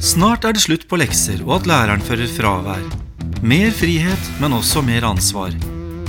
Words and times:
Snart 0.00 0.46
er 0.48 0.54
det 0.56 0.62
slutt 0.64 0.86
på 0.88 0.96
lekser 0.96 1.42
og 1.44 1.58
at 1.58 1.66
læreren 1.68 2.00
fører 2.00 2.30
fravær. 2.32 2.80
Mer 3.44 3.68
frihet, 3.76 4.30
men 4.40 4.56
også 4.56 4.80
mer 4.80 5.04
ansvar. 5.04 5.52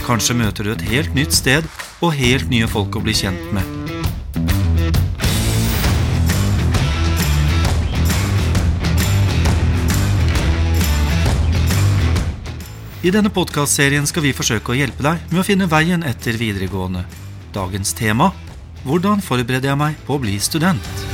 Kanskje 0.06 0.38
møter 0.40 0.64
du 0.64 0.72
et 0.72 0.86
helt 0.88 1.12
nytt 1.12 1.36
sted 1.36 1.68
og 2.00 2.16
helt 2.16 2.48
nye 2.48 2.70
folk 2.72 2.96
å 2.96 3.04
bli 3.04 3.12
kjent 3.12 3.52
med. 3.52 3.68
I 13.04 13.12
denne 13.12 13.34
podkastserien 13.34 14.08
skal 14.08 14.24
vi 14.24 14.36
forsøke 14.38 14.72
å 14.72 14.80
hjelpe 14.80 15.04
deg 15.04 15.32
med 15.34 15.44
å 15.44 15.48
finne 15.52 15.68
veien 15.68 16.08
etter 16.08 16.40
videregående. 16.40 17.04
Dagens 17.52 17.92
tema 17.98 18.32
hvordan 18.88 19.20
forbereder 19.20 19.74
jeg 19.74 19.84
meg 19.84 20.00
på 20.08 20.16
å 20.16 20.24
bli 20.24 20.40
student? 20.40 21.11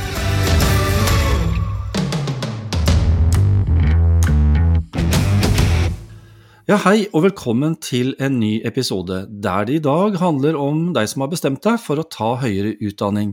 Ja, 6.68 6.76
Hei 6.82 7.06
og 7.16 7.22
velkommen 7.24 7.78
til 7.80 8.10
en 8.20 8.34
ny 8.42 8.58
episode 8.68 9.22
der 9.40 9.62
det 9.64 9.78
i 9.78 9.80
dag 9.80 10.18
handler 10.20 10.58
om 10.60 10.90
deg 10.92 11.06
som 11.08 11.22
har 11.24 11.30
bestemt 11.32 11.62
deg 11.64 11.78
for 11.80 11.96
å 11.96 12.04
ta 12.04 12.34
høyere 12.42 12.74
utdanning. 12.84 13.30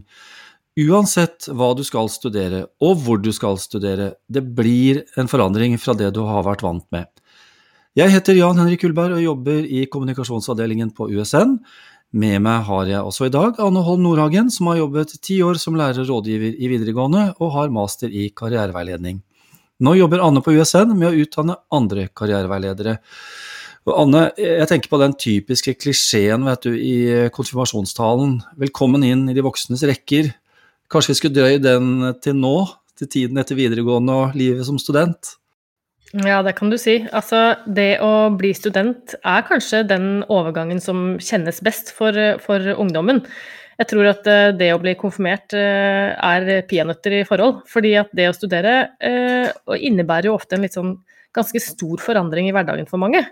Uansett 0.79 1.49
hva 1.51 1.73
du 1.75 1.81
skal 1.83 2.07
studere 2.13 2.61
og 2.79 3.01
hvor 3.03 3.19
du 3.19 3.33
skal 3.35 3.59
studere, 3.59 4.13
det 4.31 4.45
blir 4.55 5.01
en 5.19 5.27
forandring 5.27 5.75
fra 5.75 5.97
det 5.99 6.13
du 6.15 6.21
har 6.23 6.47
vært 6.47 6.63
vant 6.63 6.87
med. 6.95 7.11
Jeg 7.99 8.15
heter 8.15 8.39
Jan 8.39 8.55
Henrik 8.55 8.85
Kullberg 8.85 9.17
og 9.17 9.25
jobber 9.25 9.67
i 9.67 9.83
kommunikasjonsavdelingen 9.91 10.95
på 10.95 11.11
USN. 11.11 11.57
Med 12.15 12.39
meg 12.39 12.63
har 12.71 12.87
jeg 12.87 13.03
også 13.03 13.27
i 13.27 13.35
dag 13.35 13.59
Anne 13.59 13.83
Holm 13.83 14.07
Nordhagen, 14.07 14.47
som 14.47 14.71
har 14.71 14.79
jobbet 14.79 15.17
ti 15.19 15.41
år 15.43 15.59
som 15.59 15.75
lærer 15.75 16.05
og 16.07 16.13
rådgiver 16.13 16.55
i 16.55 16.71
videregående 16.71 17.33
og 17.41 17.51
har 17.59 17.79
master 17.83 18.07
i 18.07 18.29
karriereveiledning. 18.31 19.25
Nå 19.83 19.91
jobber 19.97 20.21
Anne 20.23 20.39
på 20.39 20.53
USN 20.55 20.93
med 20.95 21.09
å 21.09 21.23
utdanne 21.25 21.57
andre 21.75 22.07
karriereveiledere. 22.15 22.95
Og 23.85 23.97
Anne, 24.05 24.21
jeg 24.39 24.67
tenker 24.69 24.89
på 24.89 24.99
den 25.01 25.15
typiske 25.19 25.73
klisjeen 25.75 26.45
vet 26.47 26.63
du, 26.63 26.71
i 26.79 27.27
konfirmasjonstalen. 27.35 28.37
Velkommen 28.61 29.03
inn 29.03 29.25
i 29.27 29.35
de 29.35 29.43
voksnes 29.45 29.83
rekker. 29.85 30.31
Kanskje 30.91 31.11
vi 31.11 31.17
skulle 31.19 31.35
drøye 31.35 31.59
den 31.59 31.89
til 32.23 32.37
nå, 32.39 32.55
til 32.95 33.11
tiden 33.11 33.41
etter 33.41 33.59
videregående 33.59 34.15
og 34.15 34.39
livet 34.39 34.63
som 34.69 34.79
student? 34.79 35.35
Ja, 36.15 36.39
det 36.45 36.55
kan 36.55 36.71
du 36.71 36.77
si. 36.79 37.01
Altså, 37.11 37.57
det 37.67 37.97
å 37.99 38.31
bli 38.31 38.53
student 38.55 39.17
er 39.19 39.43
kanskje 39.43 39.83
den 39.89 40.23
overgangen 40.31 40.79
som 40.79 41.17
kjennes 41.19 41.59
best 41.65 41.91
for, 41.97 42.15
for 42.45 42.71
ungdommen. 42.79 43.25
Jeg 43.75 43.89
tror 43.91 44.07
at 44.07 44.27
eh, 44.31 44.51
det 44.55 44.69
å 44.71 44.81
bli 44.81 44.95
konfirmert 44.99 45.55
eh, 45.57 46.13
er 46.15 46.67
peanøtter 46.69 47.19
i 47.19 47.23
forhold. 47.27 47.63
Fordi 47.71 47.95
at 47.99 48.13
det 48.15 48.29
å 48.31 48.35
studere 48.37 48.75
eh, 49.03 49.49
innebærer 49.75 50.29
jo 50.29 50.37
ofte 50.37 50.57
en 50.57 50.65
litt 50.65 50.77
sånn 50.77 50.95
ganske 51.35 51.59
stor 51.59 51.99
forandring 51.99 52.47
i 52.47 52.55
hverdagen 52.55 52.87
for 52.87 53.01
mange. 53.01 53.25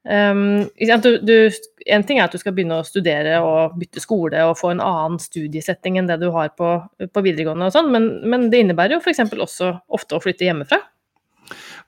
Um, 0.00 0.64
en 0.80 2.04
ting 2.08 2.16
er 2.16 2.24
at 2.24 2.32
du 2.32 2.40
skal 2.40 2.54
begynne 2.56 2.78
å 2.80 2.86
studere 2.88 3.34
og 3.44 3.74
bytte 3.76 4.00
skole 4.00 4.46
og 4.48 4.56
få 4.56 4.70
en 4.72 4.80
annen 4.80 5.18
studiesetting 5.20 5.98
enn 6.00 6.08
det 6.08 6.16
du 6.22 6.30
har 6.32 6.54
på, 6.56 6.70
på 7.04 7.24
videregående 7.26 7.68
og 7.68 7.74
sånn, 7.74 7.90
men, 7.92 8.06
men, 8.24 8.46
det 8.48 8.62
innebærer 8.64 8.96
jo 8.96 9.02
f.eks. 9.02 9.20
også 9.28 9.74
ofte 9.92 10.16
å 10.16 10.22
flytte 10.24 10.48
hjemmefra. 10.48 10.80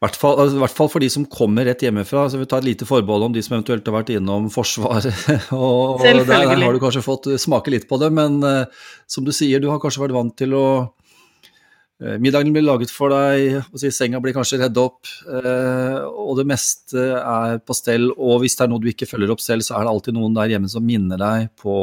Hvert 0.02 0.18
fall, 0.18 0.38
altså, 0.42 0.58
hvert 0.58 0.74
fall 0.74 0.90
for 0.90 1.02
de 1.02 1.08
som 1.12 1.26
kommer 1.30 1.66
rett 1.68 1.82
hjemmefra. 1.84 2.24
så 2.30 2.40
Vi 2.40 2.48
tar 2.50 2.62
et 2.62 2.72
lite 2.72 2.88
forbehold 2.88 3.28
om 3.28 3.34
de 3.34 3.42
som 3.44 3.54
eventuelt 3.56 3.86
har 3.86 3.94
vært 4.00 4.10
innom 4.14 4.48
Forsvaret. 4.50 5.06
og, 5.54 6.00
og 6.00 6.02
der, 6.02 6.24
der, 6.26 6.48
har 6.50 6.74
du 6.74 6.80
kanskje 6.82 7.04
fått 7.04 7.30
smake 7.42 7.70
litt 7.74 7.86
på 7.90 8.00
det, 8.02 8.10
men 8.14 8.40
uh, 8.42 8.88
som 9.10 9.26
du 9.26 9.30
sier, 9.34 9.62
du 9.62 9.70
har 9.70 9.78
kanskje 9.82 10.02
vært 10.02 10.16
vant 10.16 10.34
til 10.38 10.56
å 10.58 10.64
uh, 10.82 12.16
Middagen 12.18 12.50
blir 12.54 12.66
laget 12.66 12.90
for 12.90 13.14
deg, 13.14 13.60
si, 13.78 13.92
senga 13.94 14.18
blir 14.22 14.34
kanskje 14.34 14.58
redd 14.64 14.80
opp, 14.82 15.06
uh, 15.28 16.02
og 16.10 16.34
det 16.40 16.48
meste 16.50 17.06
er 17.20 17.62
på 17.62 17.76
stell. 17.78 18.10
Og 18.16 18.42
hvis 18.42 18.58
det 18.58 18.66
er 18.66 18.72
noe 18.72 18.82
du 18.82 18.90
ikke 18.90 19.08
følger 19.10 19.30
opp 19.36 19.44
selv, 19.44 19.62
så 19.66 19.78
er 19.78 19.86
det 19.86 19.94
alltid 19.94 20.18
noen 20.18 20.34
der 20.40 20.56
hjemme 20.56 20.72
som 20.72 20.82
minner 20.86 21.20
deg 21.20 21.52
på, 21.62 21.76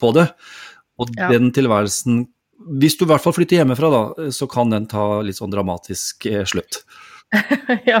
på 0.00 0.14
det. 0.16 0.30
Og 0.98 1.12
ja. 1.14 1.28
den 1.30 1.52
tilværelsen 1.54 2.24
Hvis 2.80 2.96
du 2.98 3.04
i 3.04 3.12
hvert 3.12 3.22
fall 3.22 3.36
flytter 3.36 3.60
hjemmefra, 3.60 3.92
da, 3.92 4.30
så 4.34 4.48
kan 4.50 4.72
den 4.72 4.88
ta 4.90 5.20
litt 5.22 5.36
sånn 5.38 5.52
dramatisk 5.52 6.26
slutt. 6.48 6.80
ja, 7.84 7.98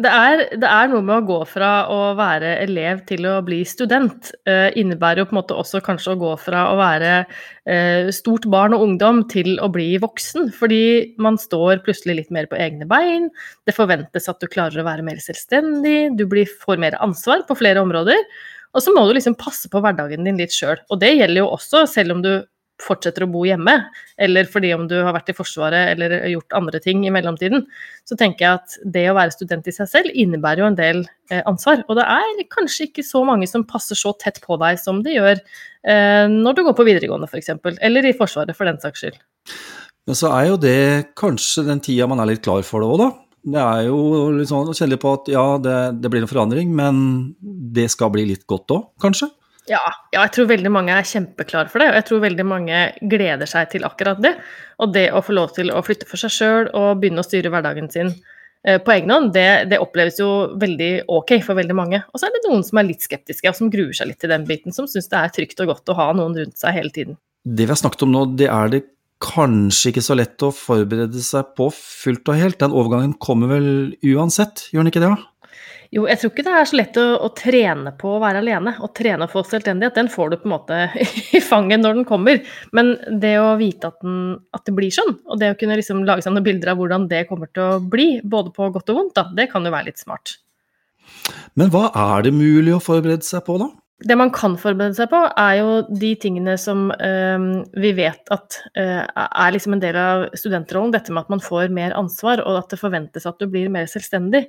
det 0.00 0.08
er, 0.08 0.42
det 0.56 0.68
er, 0.68 0.86
noe 0.88 1.04
med 1.04 1.18
å 1.18 1.24
gå 1.28 1.38
fra 1.48 1.70
å 1.92 1.98
være 2.16 2.54
elev 2.62 3.02
til 3.10 3.26
å 3.28 3.34
bli 3.44 3.58
student. 3.68 4.30
Eh, 4.48 4.70
innebærer 4.80 5.20
jo 5.20 5.26
på 5.28 5.34
en 5.34 5.40
måte 5.42 5.58
også 5.60 5.82
kanskje 5.84 6.14
å 6.14 6.20
gå 6.22 6.30
fra 6.40 6.62
å 6.70 6.78
være 6.78 7.10
eh, 7.68 8.08
stort 8.14 8.48
barn 8.52 8.72
og 8.76 8.86
ungdom 8.86 9.20
til 9.28 9.58
å 9.60 9.68
bli 9.72 9.90
voksen. 10.00 10.48
Fordi 10.56 10.80
man 11.20 11.36
står 11.40 11.82
plutselig 11.84 12.22
litt 12.22 12.32
mer 12.32 12.48
på 12.48 12.56
egne 12.56 12.88
bein, 12.88 13.28
det 13.68 13.76
forventes 13.76 14.30
at 14.32 14.40
du 14.40 14.48
klarer 14.48 14.80
å 14.80 14.88
være 14.88 15.04
mer 15.04 15.20
selvstendig, 15.20 16.14
du 16.16 16.24
blir, 16.30 16.48
får 16.64 16.80
mer 16.80 16.96
ansvar 17.04 17.44
på 17.48 17.58
flere 17.60 17.84
områder. 17.84 18.24
Og 18.72 18.84
så 18.84 18.94
må 18.96 19.04
du 19.04 19.12
liksom 19.16 19.36
passe 19.36 19.68
på 19.68 19.82
hverdagen 19.82 20.24
din 20.24 20.40
litt 20.40 20.56
sjøl. 20.56 20.80
Og 20.88 21.02
det 21.02 21.12
gjelder 21.18 21.42
jo 21.42 21.52
også 21.52 21.84
selv 21.90 22.16
om 22.16 22.24
du 22.24 22.32
fortsetter 22.82 23.24
å 23.26 23.30
bo 23.30 23.44
hjemme, 23.46 23.76
eller 24.20 24.48
fordi 24.50 24.72
om 24.76 24.86
du 24.90 24.96
har 24.98 25.14
vært 25.16 25.32
i 25.32 25.36
Forsvaret 25.36 25.92
eller 25.94 26.14
gjort 26.32 26.56
andre 26.56 26.80
ting 26.82 27.04
i 27.06 27.12
mellomtiden, 27.14 27.64
så 28.08 28.18
tenker 28.18 28.46
jeg 28.46 28.60
at 28.60 28.76
det 28.96 29.06
å 29.10 29.16
være 29.18 29.34
student 29.34 29.68
i 29.70 29.74
seg 29.74 29.90
selv 29.90 30.14
innebærer 30.14 30.64
jo 30.64 30.70
en 30.70 30.78
del 30.78 31.02
eh, 31.30 31.42
ansvar. 31.48 31.84
Og 31.88 31.98
det 31.98 32.06
er 32.06 32.44
kanskje 32.52 32.88
ikke 32.88 33.06
så 33.06 33.24
mange 33.28 33.48
som 33.50 33.66
passer 33.68 33.98
så 33.98 34.14
tett 34.20 34.42
på 34.44 34.58
deg 34.60 34.80
som 34.82 35.02
det 35.06 35.16
gjør 35.16 35.36
eh, 35.38 36.26
når 36.30 36.56
du 36.56 36.64
går 36.68 36.78
på 36.78 36.86
videregående 36.88 37.30
f.eks., 37.30 37.52
eller 37.80 38.08
i 38.08 38.16
Forsvaret 38.16 38.56
for 38.56 38.68
den 38.70 38.80
saks 38.82 39.04
skyld. 39.04 39.18
Men 40.08 40.18
så 40.18 40.30
er 40.34 40.50
jo 40.50 40.60
det 40.60 40.78
kanskje 41.18 41.66
den 41.68 41.82
tida 41.84 42.08
man 42.10 42.22
er 42.22 42.32
litt 42.32 42.44
klar 42.44 42.64
for 42.66 42.82
det 42.82 42.88
òg, 42.90 43.02
da. 43.04 43.10
Det 43.40 43.60
er 43.60 43.86
jo 43.86 44.00
litt 44.36 44.50
sånn 44.50 44.68
å 44.68 44.76
kjenne 44.76 44.98
på 45.00 45.14
at 45.16 45.28
ja, 45.32 45.44
det, 45.62 45.76
det 46.02 46.10
blir 46.12 46.24
en 46.24 46.28
forandring, 46.28 46.72
men 46.76 46.98
det 47.40 47.86
skal 47.92 48.12
bli 48.12 48.26
litt 48.28 48.44
godt 48.50 48.74
òg, 48.74 48.88
kanskje? 49.00 49.30
Ja, 49.68 49.80
ja, 50.10 50.22
jeg 50.22 50.32
tror 50.34 50.48
veldig 50.50 50.70
mange 50.72 50.94
er 50.96 51.06
kjempeklare 51.06 51.70
for 51.70 51.82
det, 51.82 51.90
og 51.90 51.98
jeg 51.98 52.06
tror 52.08 52.22
veldig 52.24 52.46
mange 52.48 52.82
gleder 53.12 53.48
seg 53.50 53.70
til 53.74 53.86
akkurat 53.86 54.20
det. 54.22 54.34
Og 54.80 54.92
det 54.94 55.10
å 55.12 55.22
få 55.24 55.36
lov 55.36 55.54
til 55.56 55.72
å 55.74 55.82
flytte 55.84 56.08
for 56.08 56.20
seg 56.20 56.32
sjøl 56.34 56.70
og 56.76 57.00
begynne 57.02 57.22
å 57.22 57.26
styre 57.26 57.52
hverdagen 57.52 57.90
sin 57.92 58.12
eh, 58.64 58.80
på 58.82 58.94
egen 58.96 59.12
hånd, 59.12 59.32
det, 59.36 59.48
det, 59.70 59.80
oppleves 59.82 60.20
jo 60.22 60.30
veldig 60.60 60.92
ok 61.12 61.36
for 61.46 61.58
veldig 61.60 61.76
mange. 61.76 62.02
Og 62.10 62.22
så 62.22 62.28
er 62.28 62.36
det 62.36 62.44
noen 62.48 62.64
som 62.66 62.80
er 62.80 62.88
litt 62.88 63.04
skeptiske, 63.04 63.50
og 63.50 63.58
som 63.58 63.72
gruer 63.72 63.92
seg 63.96 64.10
litt 64.10 64.22
til 64.22 64.32
den 64.32 64.46
biten, 64.48 64.74
som 64.74 64.88
syns 64.90 65.10
det 65.12 65.20
er 65.20 65.34
trygt 65.36 65.60
og 65.64 65.74
godt 65.74 65.92
å 65.92 65.98
ha 66.00 66.08
noen 66.16 66.38
rundt 66.40 66.58
seg 66.60 66.78
hele 66.78 66.94
tiden. 66.94 67.20
Det 67.44 67.66
vi 67.66 67.72
har 67.72 67.80
snakket 67.80 68.06
om 68.08 68.16
nå, 68.16 68.24
det 68.40 68.48
er 68.52 68.72
det 68.72 68.84
kanskje 69.20 69.92
ikke 69.92 70.04
så 70.04 70.16
lett 70.16 70.42
å 70.44 70.52
forberede 70.54 71.20
seg 71.22 71.52
på 71.58 71.68
fullt 71.76 72.32
og 72.32 72.40
helt. 72.40 72.58
Den 72.62 72.76
overgangen 72.76 73.12
kommer 73.20 73.52
vel 73.52 73.68
uansett, 74.14 74.70
gjør 74.72 74.86
den 74.86 74.92
ikke 74.92 75.04
det? 75.04 75.12
Jo, 75.90 76.04
jeg 76.06 76.20
tror 76.20 76.30
ikke 76.30 76.44
det 76.46 76.52
er 76.54 76.68
så 76.70 76.76
lett 76.78 76.98
å, 77.02 77.04
å 77.26 77.28
trene 77.34 77.90
på 77.98 78.12
å 78.14 78.20
være 78.22 78.38
alene. 78.44 78.76
Å 78.78 78.88
trene 78.94 79.26
å 79.26 79.30
få 79.30 79.42
selvstendighet, 79.42 79.96
den 79.96 80.10
får 80.12 80.30
du 80.30 80.36
på 80.38 80.46
en 80.46 80.52
måte 80.52 80.78
i 81.38 81.40
fanget 81.42 81.82
når 81.82 81.98
den 81.98 82.06
kommer. 82.06 82.44
Men 82.76 82.92
det 83.10 83.32
å 83.42 83.56
vite 83.58 83.90
at, 83.90 83.98
den, 84.04 84.36
at 84.54 84.62
det 84.68 84.76
blir 84.76 84.94
sånn, 84.94 85.16
og 85.26 85.42
det 85.42 85.50
å 85.50 85.58
kunne 85.58 85.80
liksom 85.80 86.04
lage 86.06 86.22
seg 86.22 86.36
noen 86.36 86.46
bilder 86.46 86.72
av 86.72 86.78
hvordan 86.78 87.08
det 87.10 87.24
kommer 87.30 87.50
til 87.50 87.66
å 87.66 87.82
bli, 87.82 88.08
både 88.22 88.54
på 88.54 88.70
godt 88.70 88.94
og 88.94 89.00
vondt, 89.00 89.16
da, 89.18 89.26
det 89.34 89.50
kan 89.50 89.66
jo 89.66 89.74
være 89.74 89.90
litt 89.90 90.02
smart. 90.02 90.38
Men 91.58 91.74
hva 91.74 91.88
er 91.90 92.28
det 92.28 92.36
mulig 92.38 92.76
å 92.76 92.82
forberede 92.82 93.26
seg 93.26 93.42
på, 93.48 93.58
da? 93.58 93.72
Det 94.00 94.16
man 94.16 94.30
kan 94.32 94.54
forberede 94.56 94.94
seg 94.96 95.10
på, 95.10 95.18
er 95.42 95.56
jo 95.58 95.72
de 95.90 96.14
tingene 96.22 96.54
som 96.60 96.86
øh, 96.94 97.48
vi 97.82 97.90
vet 97.98 98.30
at 98.32 98.62
øh, 98.78 99.02
er 99.02 99.56
liksom 99.56 99.74
en 99.76 99.82
del 99.82 99.98
av 100.00 100.28
studentrollen. 100.38 100.94
Dette 100.94 101.12
med 101.12 101.26
at 101.26 101.34
man 101.34 101.42
får 101.44 101.74
mer 101.74 101.98
ansvar, 101.98 102.40
og 102.46 102.62
at 102.62 102.70
det 102.70 102.78
forventes 102.80 103.26
at 103.28 103.42
du 103.42 103.50
blir 103.50 103.68
mer 103.74 103.90
selvstendig. 103.90 104.46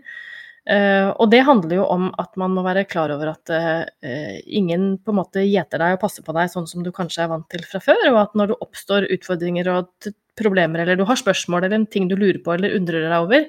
Uh, 0.69 1.09
og 1.17 1.31
det 1.31 1.41
handler 1.47 1.79
jo 1.79 1.85
om 1.89 2.09
at 2.21 2.35
man 2.37 2.53
må 2.53 2.61
være 2.61 2.85
klar 2.85 3.09
over 3.09 3.31
at 3.31 3.49
uh, 3.49 4.35
ingen 4.45 4.99
på 5.01 5.09
en 5.09 5.17
måte 5.17 5.41
gjeter 5.41 5.81
deg 5.81 5.95
og 5.95 6.03
passer 6.03 6.25
på 6.25 6.35
deg 6.37 6.51
sånn 6.53 6.67
som 6.69 6.83
du 6.85 6.91
kanskje 6.93 7.23
er 7.25 7.31
vant 7.31 7.47
til 7.49 7.63
fra 7.65 7.81
før, 7.81 8.03
og 8.11 8.19
at 8.21 8.35
når 8.37 8.51
det 8.51 8.59
oppstår 8.67 9.07
utfordringer 9.17 9.71
og 9.73 10.11
problemer, 10.37 10.83
eller 10.83 10.99
du 10.99 11.05
har 11.09 11.17
spørsmål 11.17 11.65
eller 11.65 11.79
en 11.79 11.89
ting 11.89 12.05
du 12.11 12.13
lurer 12.13 12.39
på 12.45 12.53
eller 12.53 12.77
undrer 12.77 13.07
deg 13.07 13.17
over, 13.17 13.47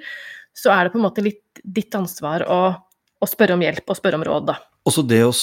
så 0.56 0.72
er 0.72 0.86
det 0.86 0.94
på 0.94 1.00
en 1.00 1.06
måte 1.06 1.24
litt 1.24 1.44
ditt 1.62 1.94
ansvar 1.94 2.46
å, 2.48 2.60
å 3.22 3.28
spørre 3.28 3.58
om 3.58 3.62
hjelp 3.62 3.92
og 3.92 3.98
spørre 3.98 4.18
om 4.18 4.24
råd, 4.26 4.48
da. 4.48 4.56
Også 4.88 5.04
det 5.06 5.20
å 5.22 5.34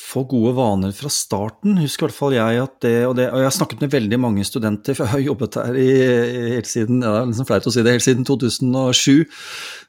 få 0.00 0.24
gode 0.30 0.54
vaner 0.56 0.94
fra 0.96 1.10
starten. 1.12 1.78
Husker 1.82 2.06
i 2.06 2.08
hvert 2.08 2.18
fall 2.18 2.36
jeg 2.36 2.62
at 2.62 2.78
det 2.84 2.94
og, 3.06 3.16
det 3.18 3.28
og, 3.32 3.42
jeg 3.42 3.48
har 3.48 3.56
snakket 3.56 3.82
med 3.84 3.92
veldig 3.92 4.20
mange 4.22 4.46
studenter, 4.46 4.96
for 4.96 5.06
jeg 5.06 5.14
har 5.14 5.26
jobbet 5.26 5.58
her 5.60 5.78
i, 5.78 5.90
helt 6.54 6.70
siden 6.70 7.02
ja, 7.02 7.12
det 7.12 7.20
er 7.20 7.28
liksom 7.32 7.48
flaut 7.50 7.68
å 7.68 7.74
si 7.74 7.84
det, 7.84 7.94
helt 7.96 8.06
siden 8.06 8.28
2007. 8.28 9.26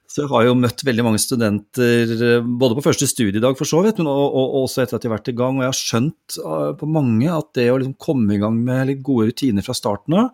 Så 0.09 0.23
jeg 0.23 0.31
har 0.31 0.47
jo 0.47 0.55
møtt 0.57 0.81
veldig 0.87 1.05
mange 1.05 1.21
studenter 1.21 2.13
eh, 2.15 2.41
både 2.41 2.79
på 2.79 2.85
første 2.87 3.05
studiedag 3.09 3.59
for 3.59 3.69
så 3.69 3.83
vidt, 3.85 4.01
men 4.01 4.09
også 4.09 4.81
etter 4.81 4.97
at 4.97 5.03
de 5.03 5.09
har 5.09 5.19
vært 5.19 5.29
i 5.29 5.37
gang. 5.37 5.59
Og 5.59 5.67
jeg 5.67 5.69
har 5.69 5.79
skjønt 5.79 6.39
eh, 6.41 6.71
på 6.79 6.89
mange 6.89 7.29
at 7.29 7.51
det 7.59 7.67
å 7.69 7.77
liksom 7.77 7.97
komme 8.01 8.33
i 8.35 8.41
gang 8.41 8.57
med 8.57 8.95
gode 9.05 9.29
rutiner 9.29 9.65
fra 9.65 9.77
starten 9.77 10.17
av, 10.17 10.31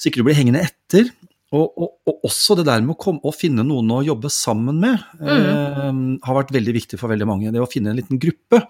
så 0.00 0.08
ikke 0.08 0.22
du 0.22 0.26
blir 0.30 0.38
hengende 0.38 0.64
etter, 0.64 1.12
Og, 1.52 1.72
og, 1.76 1.88
og, 2.08 2.14
også 2.24 2.56
det 2.56 2.64
der 2.64 2.80
med 2.80 2.94
å, 2.94 2.98
komme, 3.00 3.20
å, 3.28 3.32
finne 3.36 3.64
noen 3.66 3.90
å 3.92 4.00
jobbe 4.06 4.30
sammen 4.32 4.78
med, 4.80 5.02
mm. 5.20 5.28
eh, 5.28 5.88
har 6.24 6.38
vært 6.38 6.52
veldig 6.54 6.74
viktig 6.78 6.98
for 7.00 7.12
veldig 7.12 7.28
mange. 7.28 7.52
Det 7.52 7.60
å 7.60 7.68
finne 7.68 7.92
en 7.92 7.98
liten 7.98 8.20
gruppe. 8.22 8.62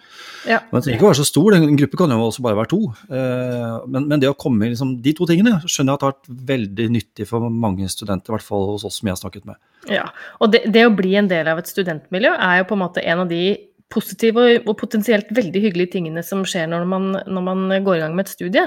Ja. 0.48 0.58
Men 0.72 0.82
trenger 0.82 0.98
ikke 0.98 1.06
å 1.06 1.12
være 1.12 1.20
så 1.20 1.28
stor, 1.28 1.54
en 1.54 1.78
gruppe 1.78 2.00
kan 2.00 2.10
jo 2.10 2.18
også 2.26 2.42
bare 2.42 2.58
være 2.58 2.72
to. 2.72 2.80
Eh, 3.06 3.76
men, 3.86 4.08
men, 4.10 4.18
det 4.22 4.32
å 4.32 4.38
komme 4.38 4.72
liksom, 4.72 4.96
de 5.04 5.14
to 5.14 5.28
tingene 5.30 5.60
skjønner 5.62 5.92
jeg 5.92 6.00
at 6.00 6.06
har 6.08 6.16
vært 6.16 6.32
veldig 6.50 6.88
nyttig 6.98 7.28
for 7.30 7.46
mange 7.46 7.86
studenter, 7.92 8.32
i 8.32 8.36
hvert 8.36 8.48
fall 8.48 8.72
hos 8.72 8.86
oss 8.88 8.98
som 8.98 9.10
jeg 9.10 9.14
har 9.14 9.22
snakket 9.22 9.46
med. 9.52 9.60
Ja, 9.90 10.08
og 10.42 10.50
det, 10.54 10.64
det 10.74 10.86
å 10.86 10.94
bli 10.94 11.14
en 11.18 11.30
del 11.30 11.50
av 11.50 11.62
et 11.62 11.70
studentmiljø 11.70 12.34
er 12.34 12.62
jo 12.62 12.68
på 12.70 12.78
en 12.78 12.82
måte 12.82 13.02
en 13.02 13.24
av 13.24 13.30
de 13.30 13.44
positive 13.92 14.46
og 14.62 14.74
potensielt 14.80 15.30
veldig 15.34 15.62
hyggelige 15.66 15.94
tingene 15.96 16.24
som 16.26 16.46
skjer 16.48 16.70
når 16.72 16.88
man, 16.88 17.12
når 17.26 17.46
man, 17.46 17.76
går 17.84 17.98
i 17.98 18.02
gang 18.04 18.16
med 18.16 18.26
et 18.26 18.34
studie. 18.34 18.66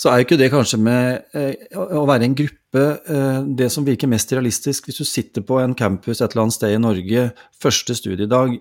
Så 0.00 0.10
er 0.10 0.20
jo 0.20 0.26
ikke 0.28 0.40
det 0.40 0.50
kanskje 0.54 0.80
med 0.82 1.38
eh, 1.38 1.78
å 1.78 2.04
være 2.08 2.28
en 2.28 2.36
gruppe 2.38 2.82
eh, 2.82 3.38
det 3.60 3.68
som 3.74 3.86
virker 3.86 4.10
mest 4.10 4.32
realistisk 4.32 4.88
hvis 4.88 5.00
du 5.02 5.06
sitter 5.08 5.44
på 5.46 5.60
en 5.62 5.76
campus 5.78 6.20
et 6.20 6.28
eller 6.30 6.46
annet 6.46 6.58
sted 6.58 6.74
i 6.74 6.82
Norge 6.82 7.30
første 7.62 7.96
studiedag 7.98 8.58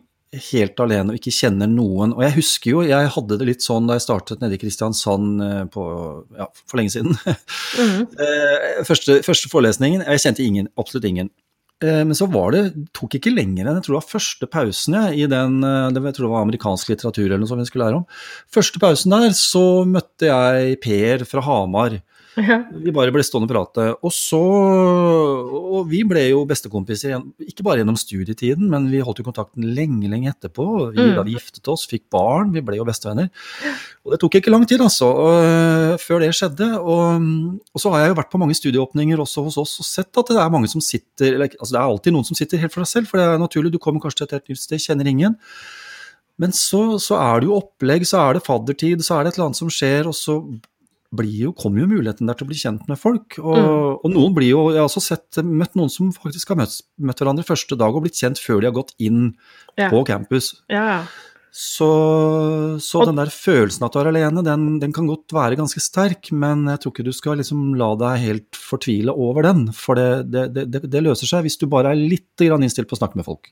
helt 0.52 0.80
alene 0.80 1.12
og 1.12 1.20
ikke 1.20 1.34
kjenner 1.36 1.68
noen. 1.68 2.14
Og 2.16 2.24
jeg 2.24 2.36
husker 2.38 2.72
jo, 2.72 2.84
jeg 2.88 3.12
hadde 3.16 3.38
det 3.40 3.48
litt 3.50 3.66
sånn 3.66 3.90
da 3.90 3.98
jeg 3.98 4.06
startet 4.06 4.44
nede 4.44 4.56
i 4.56 4.62
Kristiansand 4.62 5.44
eh, 5.44 5.64
på, 5.72 5.86
ja, 6.38 6.48
for 6.64 6.80
lenge 6.80 6.96
siden. 6.96 7.18
Mm. 7.76 8.06
første, 8.90 9.20
første 9.28 9.52
forelesningen, 9.52 10.06
jeg 10.08 10.24
kjente 10.24 10.46
ingen, 10.46 10.72
absolutt 10.80 11.10
ingen. 11.10 11.32
Eh, 11.82 12.02
men 12.06 12.14
så 12.18 12.28
var 12.30 12.54
det, 12.54 12.62
tok 12.94 13.18
ikke 13.18 13.34
lenger 13.34 13.66
enn 13.66 13.80
jeg 13.80 13.88
tror 13.88 13.96
det 13.96 14.02
var 14.02 14.12
første 14.12 14.50
pausen 14.54 14.98
jeg, 15.00 15.18
i 15.24 15.30
den 15.32 15.62
eh, 15.66 15.90
jeg 15.98 16.16
tror 16.18 16.28
det 16.28 16.34
var 16.36 16.46
amerikansk 16.46 16.92
litteratur 16.94 17.26
eller 17.26 17.42
noe 17.42 17.50
som 17.50 17.62
vi 17.62 17.66
skulle 17.70 17.88
lære 17.88 18.02
om. 18.04 18.08
Første 18.54 18.82
pausen 18.82 19.16
der 19.16 19.34
så 19.38 19.66
møtte 19.90 20.30
jeg 20.30 20.78
Per 20.84 21.26
fra 21.30 21.46
Hamar. 21.48 21.98
Ja. 22.40 22.62
Vi 22.72 22.94
bare 22.96 23.12
ble 23.12 23.24
stående 23.28 23.50
og 23.50 23.52
prate. 23.52 23.86
Og 24.08 24.14
så 24.16 24.40
Og 24.40 25.88
vi 25.90 26.02
ble 26.08 26.24
jo 26.30 26.44
bestekompiser, 26.48 27.18
ikke 27.44 27.66
bare 27.66 27.82
gjennom 27.82 27.98
studietiden, 28.00 28.70
men 28.72 28.88
vi 28.92 29.02
holdt 29.04 29.20
jo 29.20 29.26
kontakten 29.28 29.66
lenge, 29.76 30.08
lenge 30.12 30.32
etterpå. 30.32 30.66
Vi, 30.94 31.02
mm. 31.02 31.14
Da 31.18 31.26
vi 31.28 31.36
giftet 31.36 31.68
oss, 31.72 31.86
fikk 31.90 32.06
barn, 32.14 32.54
vi 32.56 32.64
ble 32.64 32.80
jo 32.80 32.88
bestevenner. 32.88 33.30
Og 34.06 34.14
det 34.14 34.22
tok 34.22 34.40
ikke 34.40 34.54
lang 34.54 34.66
tid, 34.70 34.84
altså, 34.84 35.10
øh, 35.32 35.98
før 36.02 36.24
det 36.24 36.32
skjedde. 36.38 36.70
Og, 36.80 37.28
og, 37.74 37.84
så 37.84 37.94
har 37.94 38.06
jeg 38.06 38.14
jo 38.14 38.20
vært 38.22 38.32
på 38.32 38.42
mange 38.42 38.58
studieåpninger 38.58 39.20
også 39.20 39.46
hos 39.48 39.60
oss 39.62 39.78
og 39.84 39.88
sett 39.88 40.24
at 40.24 40.32
det 40.32 40.40
er 40.40 40.54
mange 40.54 40.72
som 40.72 40.84
sitter 40.84 41.36
eller, 41.36 41.52
altså 41.60 41.76
Det 41.76 41.80
er 41.82 41.92
alltid 41.92 42.16
noen 42.16 42.28
som 42.28 42.38
sitter 42.38 42.62
helt 42.62 42.74
for 42.74 42.86
seg 42.86 43.02
selv, 43.02 43.12
for 43.12 43.20
det 43.20 43.28
er 43.28 43.42
naturlig, 43.42 43.74
du 43.74 43.82
kommer 43.82 44.04
kanskje 44.04 44.24
til 44.24 44.30
et 44.30 44.38
helt 44.40 44.52
nytt 44.54 44.64
sted, 44.64 44.84
kjenner 44.84 45.08
ingen. 45.08 45.38
Men 46.42 46.54
så, 46.56 46.98
så, 47.02 47.18
er 47.22 47.42
det 47.42 47.50
jo 47.50 47.58
opplegg, 47.60 48.06
så 48.08 48.24
er 48.24 48.38
det 48.38 48.46
faddertid, 48.48 49.04
så 49.06 49.18
er 49.18 49.26
det 49.26 49.34
et 49.34 49.40
eller 49.40 49.52
annet 49.52 49.62
som 49.62 49.72
skjer, 49.72 50.10
og 50.10 50.16
så 50.18 50.40
jo, 51.20 51.52
kommer 51.58 51.84
jo 51.84 51.90
muligheten 51.92 52.30
der 52.30 52.38
til 52.40 52.48
å 52.48 52.52
bli 52.52 52.60
kjent 52.60 52.86
med 52.88 53.00
folk. 53.00 53.36
Og, 53.42 53.58
mm. 53.58 53.72
og, 53.98 54.08
noen 54.14 54.36
blir 54.38 54.54
jo 54.54 54.62
Jeg 54.72 54.80
har 54.80 54.88
også 54.88 55.04
sett, 55.04 55.42
møtt 55.44 55.76
noen 55.76 55.92
som 55.92 56.14
faktisk 56.16 56.54
har 56.54 56.62
møtt, 56.62 56.78
møtt 57.04 57.20
hverandre 57.20 57.48
første 57.48 57.76
dag 57.80 57.96
og 57.96 58.06
blitt 58.06 58.20
kjent 58.20 58.40
før 58.40 58.62
de 58.62 58.70
har 58.70 58.78
gått 58.78 58.96
inn 59.04 59.34
ja. 59.76 59.90
på 59.92 60.06
campus. 60.08 60.54
Ja. 60.72 61.04
Så, 61.52 61.88
så 62.80 63.02
den 63.04 63.18
der 63.20 63.28
følelsen 63.28 63.84
at 63.84 63.92
du 63.92 64.00
er 64.00 64.08
alene, 64.08 64.40
den, 64.48 64.78
den, 64.80 64.94
kan 64.96 65.10
godt 65.10 65.34
være 65.36 65.58
ganske 65.60 65.84
sterk, 65.84 66.30
men 66.32 66.64
jeg 66.72 66.80
tror 66.80 66.94
ikke 66.94 67.06
du 67.10 67.12
skal 67.12 67.42
liksom 67.42 67.74
la 67.76 67.90
deg 68.00 68.24
helt 68.24 68.60
fortvile 68.72 69.12
over 69.12 69.44
den. 69.50 69.66
For 69.76 70.00
det, 70.00 70.32
det, 70.32 70.64
det, 70.72 70.86
det 70.88 71.04
løser 71.04 71.28
seg 71.28 71.44
hvis 71.44 71.60
du 71.60 71.68
bare 71.72 71.92
er 71.92 72.00
litt 72.00 72.40
innstilt 72.48 72.88
på 72.88 72.96
å 72.96 73.02
snakke 73.04 73.20
med 73.20 73.28
folk. 73.28 73.52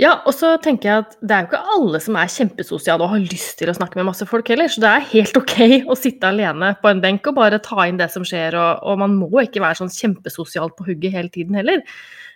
Ja, 0.00 0.16
og 0.26 0.34
så 0.34 0.56
tenker 0.58 0.88
jeg 0.88 1.02
at 1.04 1.12
det 1.22 1.34
er 1.34 1.44
jo 1.44 1.48
ikke 1.52 1.74
alle 1.76 2.00
som 2.02 2.16
er 2.18 2.32
kjempesosiale 2.34 3.06
og 3.06 3.12
har 3.12 3.22
lyst 3.22 3.60
til 3.60 3.70
å 3.70 3.76
snakke 3.76 4.00
med 4.00 4.08
masse 4.08 4.26
folk 4.26 4.48
heller, 4.50 4.66
så 4.66 4.82
det 4.82 4.90
er 4.90 5.06
helt 5.12 5.38
ok 5.38 5.54
å 5.92 5.96
sitte 5.98 6.32
alene 6.32 6.72
på 6.82 6.90
en 6.90 7.02
benk 7.04 7.30
og 7.30 7.38
bare 7.38 7.62
ta 7.62 7.86
inn 7.86 8.00
det 8.00 8.10
som 8.10 8.26
skjer, 8.26 8.58
og, 8.58 8.82
og 8.82 8.98
man 9.04 9.14
må 9.20 9.30
ikke 9.44 9.62
være 9.62 9.84
sånn 9.84 9.94
kjempesosialt 9.94 10.74
på 10.74 10.88
hugget 10.88 11.14
hele 11.14 11.30
tiden 11.34 11.60
heller. 11.60 11.84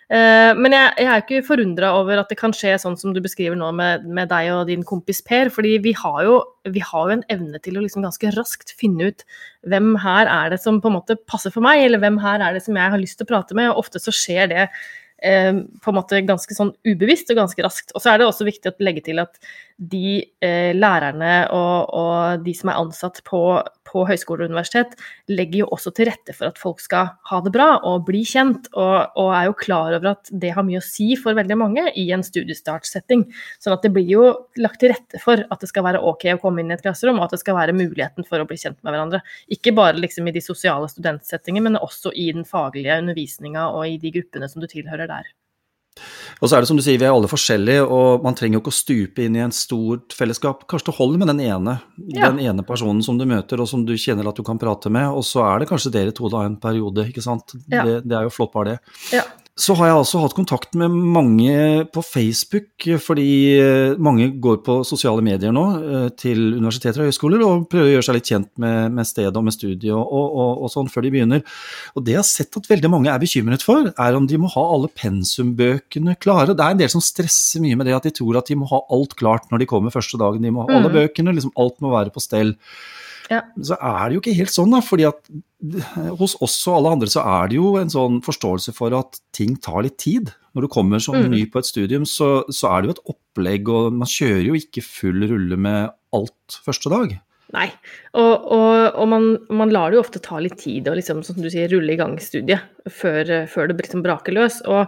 Uh, 0.09 0.55
men 0.57 0.73
jeg, 0.73 0.93
jeg, 1.03 1.09
er 1.11 1.21
ikke 1.21 1.41
forundra 1.45 1.91
over 1.99 2.17
at 2.17 2.31
det 2.31 2.39
kan 2.39 2.53
skje 2.55 2.71
sånn 2.81 2.95
som 2.97 3.11
du 3.13 3.19
beskriver 3.21 3.59
nå 3.59 3.67
med, 3.77 4.07
med 4.09 4.31
deg 4.31 4.47
og 4.55 4.63
din 4.71 4.81
kompis 4.87 5.19
Per, 5.27 5.51
fordi 5.53 5.75
vi 5.83 5.93
har, 5.99 6.23
jo, 6.25 6.39
vi 6.65 6.81
har 6.81 7.11
jo 7.11 7.17
en 7.19 7.27
evne 7.29 7.61
til 7.61 7.77
å 7.77 7.83
liksom 7.83 8.07
ganske 8.07 8.31
raskt 8.33 8.73
finne 8.79 9.11
ut 9.11 9.21
hvem 9.69 9.91
her 10.01 10.31
er 10.31 10.55
det 10.55 10.57
som 10.63 10.79
på 10.81 10.89
en 10.89 10.97
måte 10.97 11.19
passer 11.29 11.53
for 11.53 11.61
meg, 11.67 11.83
eller 11.83 12.01
hvem 12.01 12.17
her 12.23 12.41
er 12.41 12.57
det 12.57 12.63
som 12.65 12.79
jeg 12.79 12.95
har 12.95 13.03
lyst 13.03 13.19
til 13.19 13.27
å 13.27 13.33
prate 13.35 13.59
med, 13.59 13.69
og 13.69 13.83
ofte 13.83 14.01
så 14.01 14.15
skjer 14.15 14.49
det 14.49 14.65
Eh, 15.21 15.51
på 15.83 15.91
en 15.91 15.97
måte 15.97 16.21
ganske 16.23 16.55
sånn 16.55 16.71
ubevisst 16.87 17.31
og 17.33 17.41
ganske 17.41 17.63
raskt. 17.65 17.91
Og 17.95 18.03
så 18.03 18.13
er 18.13 18.21
det 18.21 18.29
også 18.29 18.47
viktig 18.47 18.71
å 18.71 18.85
legge 18.85 19.03
til 19.09 19.19
at 19.19 19.35
de 19.79 20.21
eh, 20.43 20.71
lærerne 20.75 21.33
og, 21.55 21.91
og, 21.95 22.45
de 22.45 22.53
som 22.55 22.71
er 22.71 22.79
ansatt 22.79 23.19
på, 23.27 23.41
på 23.89 24.05
høyskole 24.07 24.45
og 24.45 24.53
universitet, 24.53 24.93
legger 25.31 25.63
jo 25.63 25.69
også 25.75 25.93
til 25.97 26.09
rette 26.09 26.35
for 26.37 26.49
at 26.49 26.61
folk 26.61 26.83
skal 26.83 27.11
ha 27.29 27.41
det 27.45 27.53
bra 27.55 27.69
og 27.87 28.05
bli 28.07 28.21
kjent, 28.27 28.69
og, 28.75 29.17
og 29.19 29.33
er 29.35 29.49
jo 29.49 29.57
klar 29.59 29.97
over 29.97 30.13
at 30.13 30.31
det 30.43 30.53
har 30.55 30.65
mye 30.67 30.81
å 30.81 30.85
si 30.85 31.11
for 31.19 31.37
veldig 31.37 31.57
mange 31.59 31.87
i 31.99 32.05
en 32.15 32.25
studiestartsetting. 32.25 33.25
Sånn 33.61 33.75
at 33.75 33.85
det 33.85 33.93
blir 33.95 34.09
jo 34.09 34.29
lagt 34.61 34.81
til 34.83 34.93
rette 34.93 35.21
for 35.23 35.41
at 35.41 35.63
det 35.63 35.71
skal 35.71 35.87
være 35.87 36.03
ok 36.11 36.29
å 36.35 36.39
komme 36.43 36.63
inn 36.63 36.71
i 36.71 36.77
et 36.77 36.85
klasserom, 36.85 37.19
og 37.19 37.27
at 37.27 37.37
det 37.37 37.43
skal 37.43 37.57
være 37.59 37.77
muligheten 37.77 38.27
for 38.27 38.41
å 38.41 38.47
bli 38.49 38.59
kjent 38.61 38.79
med 38.83 38.93
hverandre. 38.93 39.23
Ikke 39.51 39.75
bare 39.75 39.99
liksom 39.99 40.29
i 40.29 40.35
de 40.35 40.43
sosiale 40.43 40.89
studentsettingene, 40.91 41.69
men 41.69 41.81
også 41.81 42.13
i 42.15 42.29
den 42.35 42.47
faglige 42.47 43.01
undervisninga 43.01 43.69
og 43.75 43.87
i 43.87 43.99
de 44.01 44.13
gruppene 44.19 44.49
som 44.51 44.63
du 44.63 44.69
tilhører 44.69 45.09
der. 45.09 45.29
Og 46.39 46.47
så 46.47 46.55
er 46.55 46.63
det 46.63 46.69
som 46.69 46.79
du 46.79 46.83
sier, 46.85 46.99
vi 47.01 47.07
er 47.07 47.13
alle 47.13 47.29
forskjellige, 47.31 47.83
og 47.83 48.23
man 48.23 48.37
trenger 48.37 48.57
jo 48.57 48.63
ikke 48.63 48.73
å 48.73 48.77
stupe 48.77 49.25
inn 49.25 49.35
i 49.35 49.43
en 49.43 49.55
stort 49.55 50.15
fellesskap. 50.15 50.63
Kanskje 50.71 50.91
det 50.91 50.97
holder 50.99 51.21
med 51.21 51.31
den 51.33 51.41
ene, 51.47 51.75
ja. 52.15 52.29
den 52.29 52.39
ene 52.45 52.65
personen 52.67 53.03
som 53.05 53.19
du 53.19 53.25
møter, 53.29 53.59
og 53.59 53.67
som 53.71 53.83
du 53.87 53.95
kjenner 53.99 54.29
at 54.29 54.39
du 54.39 54.45
kan 54.47 54.61
prate 54.61 54.91
med, 54.93 55.09
og 55.11 55.25
så 55.27 55.43
er 55.49 55.61
det 55.61 55.69
kanskje 55.71 55.93
dere 55.97 56.15
to 56.15 56.31
da 56.31 56.45
en 56.47 56.59
periode, 56.61 57.09
ikke 57.11 57.25
sant. 57.25 57.57
Ja. 57.67 57.83
Det, 57.83 58.01
det, 58.07 58.15
er 58.15 58.29
jo 58.29 58.33
flott 58.33 58.55
bare 58.55 58.75
det. 58.75 58.95
Ja. 59.17 59.25
Så 59.59 59.75
har 59.75 59.89
jeg 59.89 59.97
altså 59.97 60.21
hatt 60.23 60.35
kontakt 60.37 60.75
med 60.79 60.93
mange 60.93 61.53
på 61.91 62.03
Facebook, 62.05 62.85
fordi 63.03 63.27
eh, 63.59 63.97
mange 63.99 64.29
går 64.39 64.61
på 64.63 64.77
sosiale 64.87 65.23
medier 65.25 65.51
nå 65.55 65.63
eh, 65.79 66.05
til 66.15 66.39
universiteter 66.55 67.03
og 67.03 67.09
høyskoler 67.09 67.43
og 67.43 67.65
prøver 67.71 67.89
å 67.89 67.93
gjøre 67.97 68.07
seg 68.07 68.15
litt 68.15 68.31
kjent 68.31 68.49
med, 68.61 68.95
med 68.95 69.09
stedet 69.09 69.35
og 69.35 69.43
med 69.43 69.55
studiet 69.55 69.91
og, 69.91 70.05
og, 70.05 70.63
og, 70.63 70.71
sånn 70.71 70.87
før 70.91 71.03
de 71.03 71.11
begynner. 71.17 71.43
Og 71.99 72.05
det 72.07 72.15
jeg 72.15 72.21
har 72.21 72.29
sett 72.29 72.59
at 72.61 72.71
veldig 72.71 72.93
mange 72.93 73.11
er 73.11 73.19
bekymret 73.19 73.65
for, 73.65 73.91
er 73.91 74.19
om 74.19 74.29
de 74.31 74.39
må 74.39 74.51
ha 74.53 74.63
alle 74.77 74.91
pensumbøkene 74.95 76.15
klare. 76.23 76.55
Det 76.55 76.63
er 76.63 76.77
en 76.77 76.83
del 76.85 76.93
som 76.95 77.03
stresser 77.03 77.63
mye 77.65 77.79
med 77.79 77.89
det, 77.89 77.97
at 77.99 78.07
de 78.07 78.15
tror 78.15 78.39
at 78.39 78.47
de 78.47 78.55
må 78.61 78.69
ha 78.71 78.79
alt 78.95 79.17
klart 79.19 79.51
når 79.51 79.65
de 79.65 79.71
kommer 79.73 79.95
første 79.95 80.21
dagen. 80.21 80.45
De 80.45 80.55
må 80.55 80.63
ha 80.63 80.71
alle 80.79 80.87
mm. 80.87 80.97
bøkene, 81.01 81.35
liksom 81.35 81.55
alt 81.59 81.83
må 81.83 81.91
være 81.97 82.15
på 82.15 82.23
stell. 82.23 82.55
Ja. 83.29 83.43
Så 83.61 83.77
er 83.77 84.01
det 84.07 84.17
jo 84.17 84.23
ikke 84.23 84.37
helt 84.39 84.53
sånn, 84.53 84.73
da. 84.73 84.81
fordi 84.85 85.05
at 85.09 85.31
hos 86.19 86.35
oss 86.41 86.57
og 86.69 86.79
alle 86.79 86.93
andre 86.95 87.09
så 87.11 87.23
er 87.27 87.49
det 87.51 87.59
jo 87.59 87.73
en 87.79 87.91
sånn 87.91 88.19
forståelse 88.25 88.73
for 88.77 88.95
at 88.97 89.19
ting 89.35 89.57
tar 89.61 89.83
litt 89.85 89.99
tid. 90.01 90.33
Når 90.57 90.65
du 90.65 90.73
kommer 90.73 91.01
som 91.03 91.17
mm. 91.19 91.29
ny 91.33 91.45
på 91.51 91.61
et 91.61 91.69
studium, 91.69 92.07
så, 92.09 92.41
så, 92.49 92.71
er 92.71 92.81
det 92.81 92.89
jo 92.89 92.97
et 92.97 93.07
opplegg, 93.13 93.69
og 93.69 93.97
man 94.01 94.09
kjører 94.09 94.47
jo 94.47 94.57
ikke 94.57 94.85
full 94.85 95.27
rulle 95.29 95.59
med 95.61 95.91
alt 96.15 96.61
første 96.65 96.91
dag. 96.91 97.19
Nei, 97.49 97.65
og, 98.13 98.43
og, 98.53 98.73
og 99.01 99.07
man, 99.09 99.23
man, 99.57 99.71
lar 99.73 99.89
det 99.89 99.97
jo 99.97 100.03
ofte 100.03 100.21
ta 100.21 100.37
litt 100.41 100.59
tid 100.61 100.85
å 100.85 100.93
liksom, 100.93 101.23
som 101.25 101.39
du 101.41 101.47
sier, 101.49 101.69
rulle 101.71 101.95
i 101.95 101.97
gang 101.97 102.13
studiet 102.21 102.61
før, 102.93 103.31
før 103.49 103.71
det 103.71 103.79
liksom 103.79 104.03
braker 104.05 104.35
løs. 104.37 104.59
Og 104.69 104.83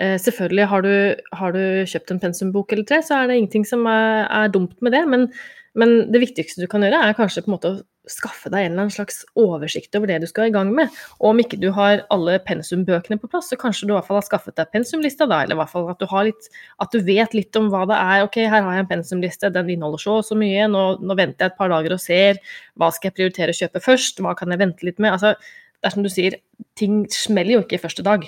eh, 0.00 0.16
selvfølgelig, 0.24 0.68
har 0.70 0.86
du, 0.86 0.94
har 1.36 1.52
du, 1.52 1.60
kjøpt 1.88 2.14
en 2.14 2.22
pensumbok 2.22 2.72
eller 2.72 2.88
tre, 2.88 3.02
så 3.04 3.18
er 3.20 3.28
det 3.28 3.36
ingenting 3.42 3.68
som 3.68 3.84
er, 3.90 4.24
er 4.32 4.54
dumt 4.54 4.80
med 4.84 4.96
det. 4.96 5.04
Men 5.12 5.28
men 5.76 6.08
det 6.12 6.22
viktigste 6.22 6.64
du 6.64 6.70
kan 6.70 6.84
gjøre, 6.84 7.02
er 7.04 7.16
kanskje 7.18 7.42
på 7.44 7.50
en 7.50 7.54
måte 7.56 7.70
å 7.74 8.10
skaffe 8.10 8.50
deg 8.52 8.62
en 8.62 8.70
eller 8.70 8.84
annen 8.84 8.94
slags 8.94 9.24
oversikt 9.38 9.96
over 9.98 10.10
det 10.10 10.20
du 10.22 10.26
skal 10.30 10.48
i 10.48 10.54
gang 10.54 10.70
med. 10.74 10.94
Og 11.18 11.32
om 11.32 11.42
ikke 11.42 11.58
du 11.60 11.68
har 11.74 12.04
alle 12.14 12.38
pensumbøkene 12.46 13.18
på 13.20 13.28
plass, 13.32 13.50
så 13.50 13.58
kanskje 13.60 13.88
du 13.88 13.92
i 13.92 13.96
hvert 13.96 14.06
fall 14.06 14.20
har 14.20 14.26
skaffet 14.28 14.56
deg 14.58 14.70
pensumlista 14.72 15.26
da, 15.28 15.42
eller 15.42 15.58
i 15.58 15.60
hvert 15.60 15.72
fall 15.74 15.90
at 15.92 16.00
du, 16.00 16.06
litt, 16.28 16.48
at 16.82 16.94
du, 16.94 17.00
vet 17.06 17.36
litt 17.36 17.60
om 17.60 17.68
hva 17.72 17.82
det 17.90 17.98
er. 17.98 18.24
Ok, 18.28 18.40
her 18.46 18.62
har 18.62 18.78
jeg 18.78 18.86
en 18.86 18.90
pensumliste, 18.94 19.52
den 19.52 19.74
inneholder 19.74 20.04
så 20.06 20.18
og 20.22 20.26
så 20.28 20.38
mye, 20.38 20.70
nå, 20.72 20.86
nå, 21.02 21.18
venter 21.18 21.48
jeg 21.48 21.54
et 21.54 21.60
par 21.60 21.72
dager 21.74 21.98
og 21.98 22.02
ser. 22.02 22.40
Hva 22.78 22.92
skal 22.94 23.10
jeg 23.10 23.18
prioritere 23.20 23.54
å 23.54 23.60
kjøpe 23.60 23.84
først, 23.90 24.24
hva 24.24 24.36
kan 24.38 24.54
jeg 24.54 24.62
vente 24.62 24.88
litt 24.88 25.02
med? 25.02 25.16
Altså, 25.18 25.34
det 25.76 25.90
er 25.90 25.98
som 25.98 26.06
du 26.06 26.12
sier, 26.12 26.40
ting 26.78 27.04
smeller 27.12 27.58
jo 27.58 27.66
ikke 27.66 27.82
første 27.84 28.06
dag. 28.06 28.24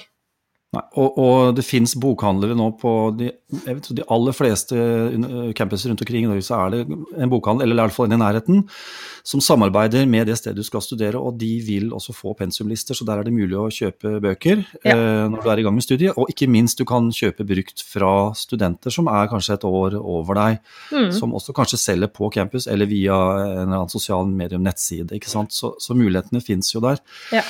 Nei, 0.69 0.83
og, 1.01 1.15
og, 1.17 1.39
det 1.57 1.63
fins 1.65 1.95
bokhandlere 1.97 2.53
nå 2.53 2.67
på 2.77 2.91
de, 3.17 3.31
vet, 3.65 3.87
de, 3.97 4.03
aller 4.13 4.35
fleste 4.37 4.77
campuser 5.57 5.89
rundt 5.89 6.03
omkring 6.05 6.27
i 6.27 6.29
Norge, 6.29 6.45
så 6.45 6.59
er 6.59 6.75
det 6.75 6.81
en 7.17 7.31
bokhandel, 7.33 7.65
eller 7.65 7.79
i 7.79 7.87
hvert 7.87 7.97
fall 7.97 8.11
en 8.11 8.19
i 8.19 8.21
nærheten, 8.21 8.59
som 9.25 9.41
samarbeider 9.41 10.05
med 10.13 10.29
det 10.29 10.37
stedet 10.37 10.61
du 10.61 10.67
skal 10.67 10.85
studere, 10.85 11.17
og 11.17 11.39
de 11.41 11.49
vil 11.65 11.95
også 11.97 12.13
få 12.13 12.35
pensumlister, 12.37 12.93
så 12.93 13.07
der 13.09 13.23
er 13.23 13.25
det 13.25 13.33
mulig 13.33 13.57
å 13.57 13.71
kjøpe 13.73 14.19
bøker 14.27 14.61
ja. 14.83 14.93
eh, 14.93 15.23
når 15.33 15.47
du 15.47 15.49
er 15.55 15.63
i 15.63 15.65
gang 15.65 15.79
med 15.79 15.87
studiet. 15.87 16.21
Og 16.21 16.35
ikke 16.35 16.51
minst, 16.53 16.77
du 16.77 16.85
kan 16.89 17.09
kjøpe 17.17 17.49
brukt 17.49 17.87
fra 17.89 18.13
studenter 18.37 18.93
som 18.93 19.09
er 19.09 19.33
kanskje 19.33 19.57
et 19.57 19.67
år 19.71 19.97
over 20.03 20.37
deg, 20.43 20.61
mm. 20.93 21.09
som 21.17 21.33
også 21.33 21.57
kanskje 21.57 21.81
selger 21.81 22.13
på 22.13 22.29
campus 22.37 22.69
eller 22.69 22.93
via 22.93 23.17
en 23.17 23.65
eller 23.65 23.81
annen 23.87 23.97
sosial 23.97 24.29
medium 24.29 24.69
nettside, 24.69 25.17
ikke 25.17 25.33
sant. 25.33 25.57
Så, 25.57 25.79
så 25.81 25.97
mulighetene 25.97 26.45
fins 26.45 26.75
jo 26.77 26.85
der. 26.85 27.01
Ja. 27.33 27.47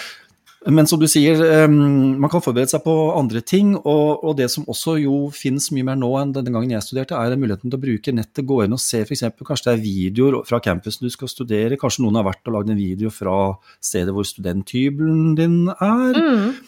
Men 0.66 0.88
som 0.90 0.98
du 0.98 1.06
sier, 1.06 1.38
man 1.70 2.30
kan 2.32 2.42
forberede 2.42 2.72
seg 2.72 2.82
på 2.82 2.94
andre 3.14 3.40
ting. 3.46 3.76
Og, 3.78 4.24
og 4.26 4.36
det 4.40 4.48
som 4.50 4.66
også 4.68 4.96
jo 5.04 5.28
finnes 5.34 5.68
mye 5.74 5.86
mer 5.86 5.98
nå 6.00 6.08
enn 6.18 6.32
den 6.34 6.50
gangen 6.50 6.72
jeg 6.74 6.82
studerte, 6.82 7.14
er 7.14 7.38
muligheten 7.38 7.70
til 7.70 7.78
å 7.78 7.82
bruke 7.84 8.14
nettet, 8.16 8.42
gå 8.48 8.64
inn 8.64 8.74
og 8.74 8.82
se 8.82 9.04
f.eks. 9.04 9.22
kanskje 9.38 9.68
det 9.68 9.74
er 9.76 9.84
videoer 9.84 10.40
fra 10.48 10.58
campusen 10.64 11.06
du 11.06 11.14
skal 11.14 11.30
studere. 11.30 11.78
Kanskje 11.78 12.02
noen 12.02 12.18
har 12.18 12.26
vært 12.26 12.50
og 12.50 12.56
lagd 12.58 12.74
en 12.74 12.80
video 12.80 13.12
fra 13.14 13.36
stedet 13.78 14.14
hvor 14.16 14.26
studenthybelen 14.26 15.36
din 15.38 15.60
er. 15.78 16.18
Mm. 16.18 16.58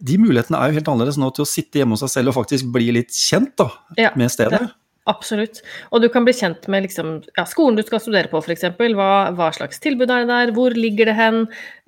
de 0.00 0.16
mulighetene 0.22 0.56
er 0.60 0.70
jo 0.70 0.78
helt 0.78 0.88
annerledes 0.88 1.18
nå 1.20 1.26
til 1.34 1.42
å 1.44 1.48
sitte 1.48 1.80
hjemme 1.80 1.96
hos 1.96 2.04
seg 2.06 2.12
selv 2.12 2.30
og 2.30 2.36
faktisk 2.38 2.70
bli 2.72 2.92
litt 2.94 3.10
kjent 3.12 3.56
da, 3.60 3.66
Ja, 3.98 4.12
med 4.16 4.30
stedet. 4.32 4.60
det- 4.60 4.70
Absolutt. 5.10 5.58
Og 5.90 6.04
du 6.04 6.06
kan 6.14 6.22
bli 6.22 6.34
kjent 6.36 6.68
med 6.70 6.84
liksom, 6.84 7.16
ja, 7.34 7.42
skolen 7.50 7.74
du 7.74 7.82
skal 7.82 7.98
studere 8.04 8.30
på, 8.30 8.38
f.eks. 8.38 8.68
Hva, 8.78 9.08
hva 9.34 9.48
slags 9.54 9.82
tilbud 9.82 10.06
er 10.06 10.22
det 10.22 10.30
der? 10.30 10.52
Hvor 10.54 10.76
ligger 10.78 11.10
det 11.10 11.16
hen? 11.18 11.40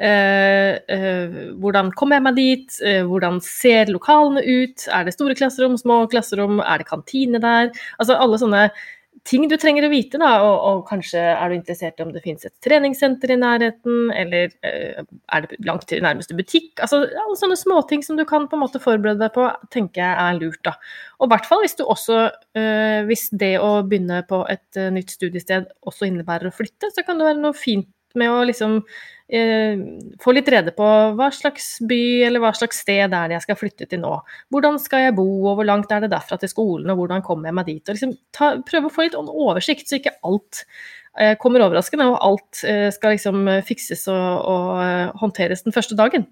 Eh, 0.03 0.81
eh, 0.91 1.37
hvordan 1.63 1.93
kommer 1.95 2.19
jeg 2.19 2.27
meg 2.27 2.41
dit? 2.41 2.81
Eh, 2.83 3.05
hvordan 3.07 3.39
ser 3.45 3.93
lokalene 3.95 4.43
ut? 4.43 4.89
Er 4.91 5.07
det 5.07 5.15
store 5.15 5.39
klasserom, 5.39 5.79
små 5.79 6.01
klasserom? 6.11 6.59
Er 6.65 6.83
det 6.83 6.91
kantine 6.91 7.39
der? 7.45 7.71
Altså 8.03 8.19
alle 8.19 8.41
sånne 8.43 8.67
ting 9.25 9.47
du 9.49 9.55
trenger 9.61 9.87
å 9.87 9.91
vite, 9.93 10.19
da. 10.21 10.31
Og, 10.45 10.55
og 10.69 10.83
kanskje 10.89 11.21
er 11.33 11.51
du 11.51 11.57
interessert 11.57 12.01
i 12.01 12.05
om 12.05 12.13
det 12.15 12.23
finnes 12.25 12.45
et 12.45 12.55
treningssenter 12.65 13.33
i 13.35 13.39
nærheten, 13.41 14.11
eller 14.13 14.53
eh, 14.67 15.01
er 15.05 15.47
det 15.47 15.59
langt 15.65 15.87
til 15.91 16.03
nærmeste 16.05 16.37
butikk? 16.37 16.73
Altså 16.85 17.05
alle 17.07 17.39
sånne 17.41 17.59
småting 17.59 18.05
som 18.05 18.19
du 18.21 18.25
kan 18.29 18.49
på 18.51 18.59
en 18.59 18.65
måte 18.65 18.83
forberede 18.83 19.23
deg 19.23 19.33
på, 19.37 19.49
tenker 19.75 20.03
jeg 20.03 20.27
er 20.27 20.41
lurt, 20.41 20.61
da. 20.67 20.75
Og 21.21 21.29
i 21.29 21.33
hvert 21.33 21.49
fall 21.49 21.63
hvis 21.63 21.77
du 21.79 21.85
også 21.87 22.17
eh, 22.59 23.01
Hvis 23.09 23.29
det 23.39 23.55
å 23.63 23.85
begynne 23.87 24.21
på 24.29 24.43
et 24.51 24.81
eh, 24.81 24.91
nytt 24.93 25.15
studiested 25.15 25.71
også 25.89 26.09
innebærer 26.11 26.51
å 26.51 26.55
flytte, 26.55 26.91
så 26.93 27.07
kan 27.07 27.21
det 27.21 27.29
være 27.31 27.41
noe 27.41 27.57
fint 27.57 27.89
med 28.19 28.33
å 28.33 28.43
liksom 28.49 28.79
eh, 29.29 29.81
få 30.23 30.35
litt 30.37 30.49
rede 30.53 30.75
på 30.77 30.89
hva 31.19 31.31
slags 31.35 31.77
by 31.89 32.01
eller 32.29 32.43
hva 32.43 32.53
slags 32.57 32.83
sted 32.85 33.05
er 33.07 33.31
det 33.31 33.39
jeg 33.39 33.47
skal 33.47 33.61
flytte 33.61 33.89
til 33.91 34.03
nå. 34.05 34.13
Hvordan 34.55 34.79
skal 34.83 35.07
jeg 35.07 35.17
bo, 35.19 35.27
og 35.45 35.61
hvor 35.61 35.69
langt 35.69 35.93
er 35.95 36.05
det 36.05 36.13
derfra 36.15 36.39
til 36.41 36.53
skolen, 36.53 36.91
og 36.93 37.03
hvordan 37.03 37.25
kommer 37.27 37.51
jeg 37.51 37.59
meg 37.61 37.71
dit. 37.71 37.83
Og 37.89 37.97
liksom 37.97 38.15
ta, 38.37 38.55
prøve 38.67 38.91
å 38.91 38.95
få 38.95 39.09
litt 39.09 39.19
oversikt, 39.19 39.89
så 39.89 40.01
ikke 40.01 40.17
alt 40.27 40.65
eh, 41.19 41.35
kommer 41.41 41.67
overraskende, 41.67 42.09
og 42.13 42.23
alt 42.31 42.65
eh, 42.69 42.89
skal 42.95 43.17
liksom 43.17 43.51
fikses 43.67 44.07
og, 44.13 44.49
og 44.55 44.73
eh, 44.85 45.13
håndteres 45.23 45.67
den 45.67 45.77
første 45.77 45.99
dagen. 45.99 46.29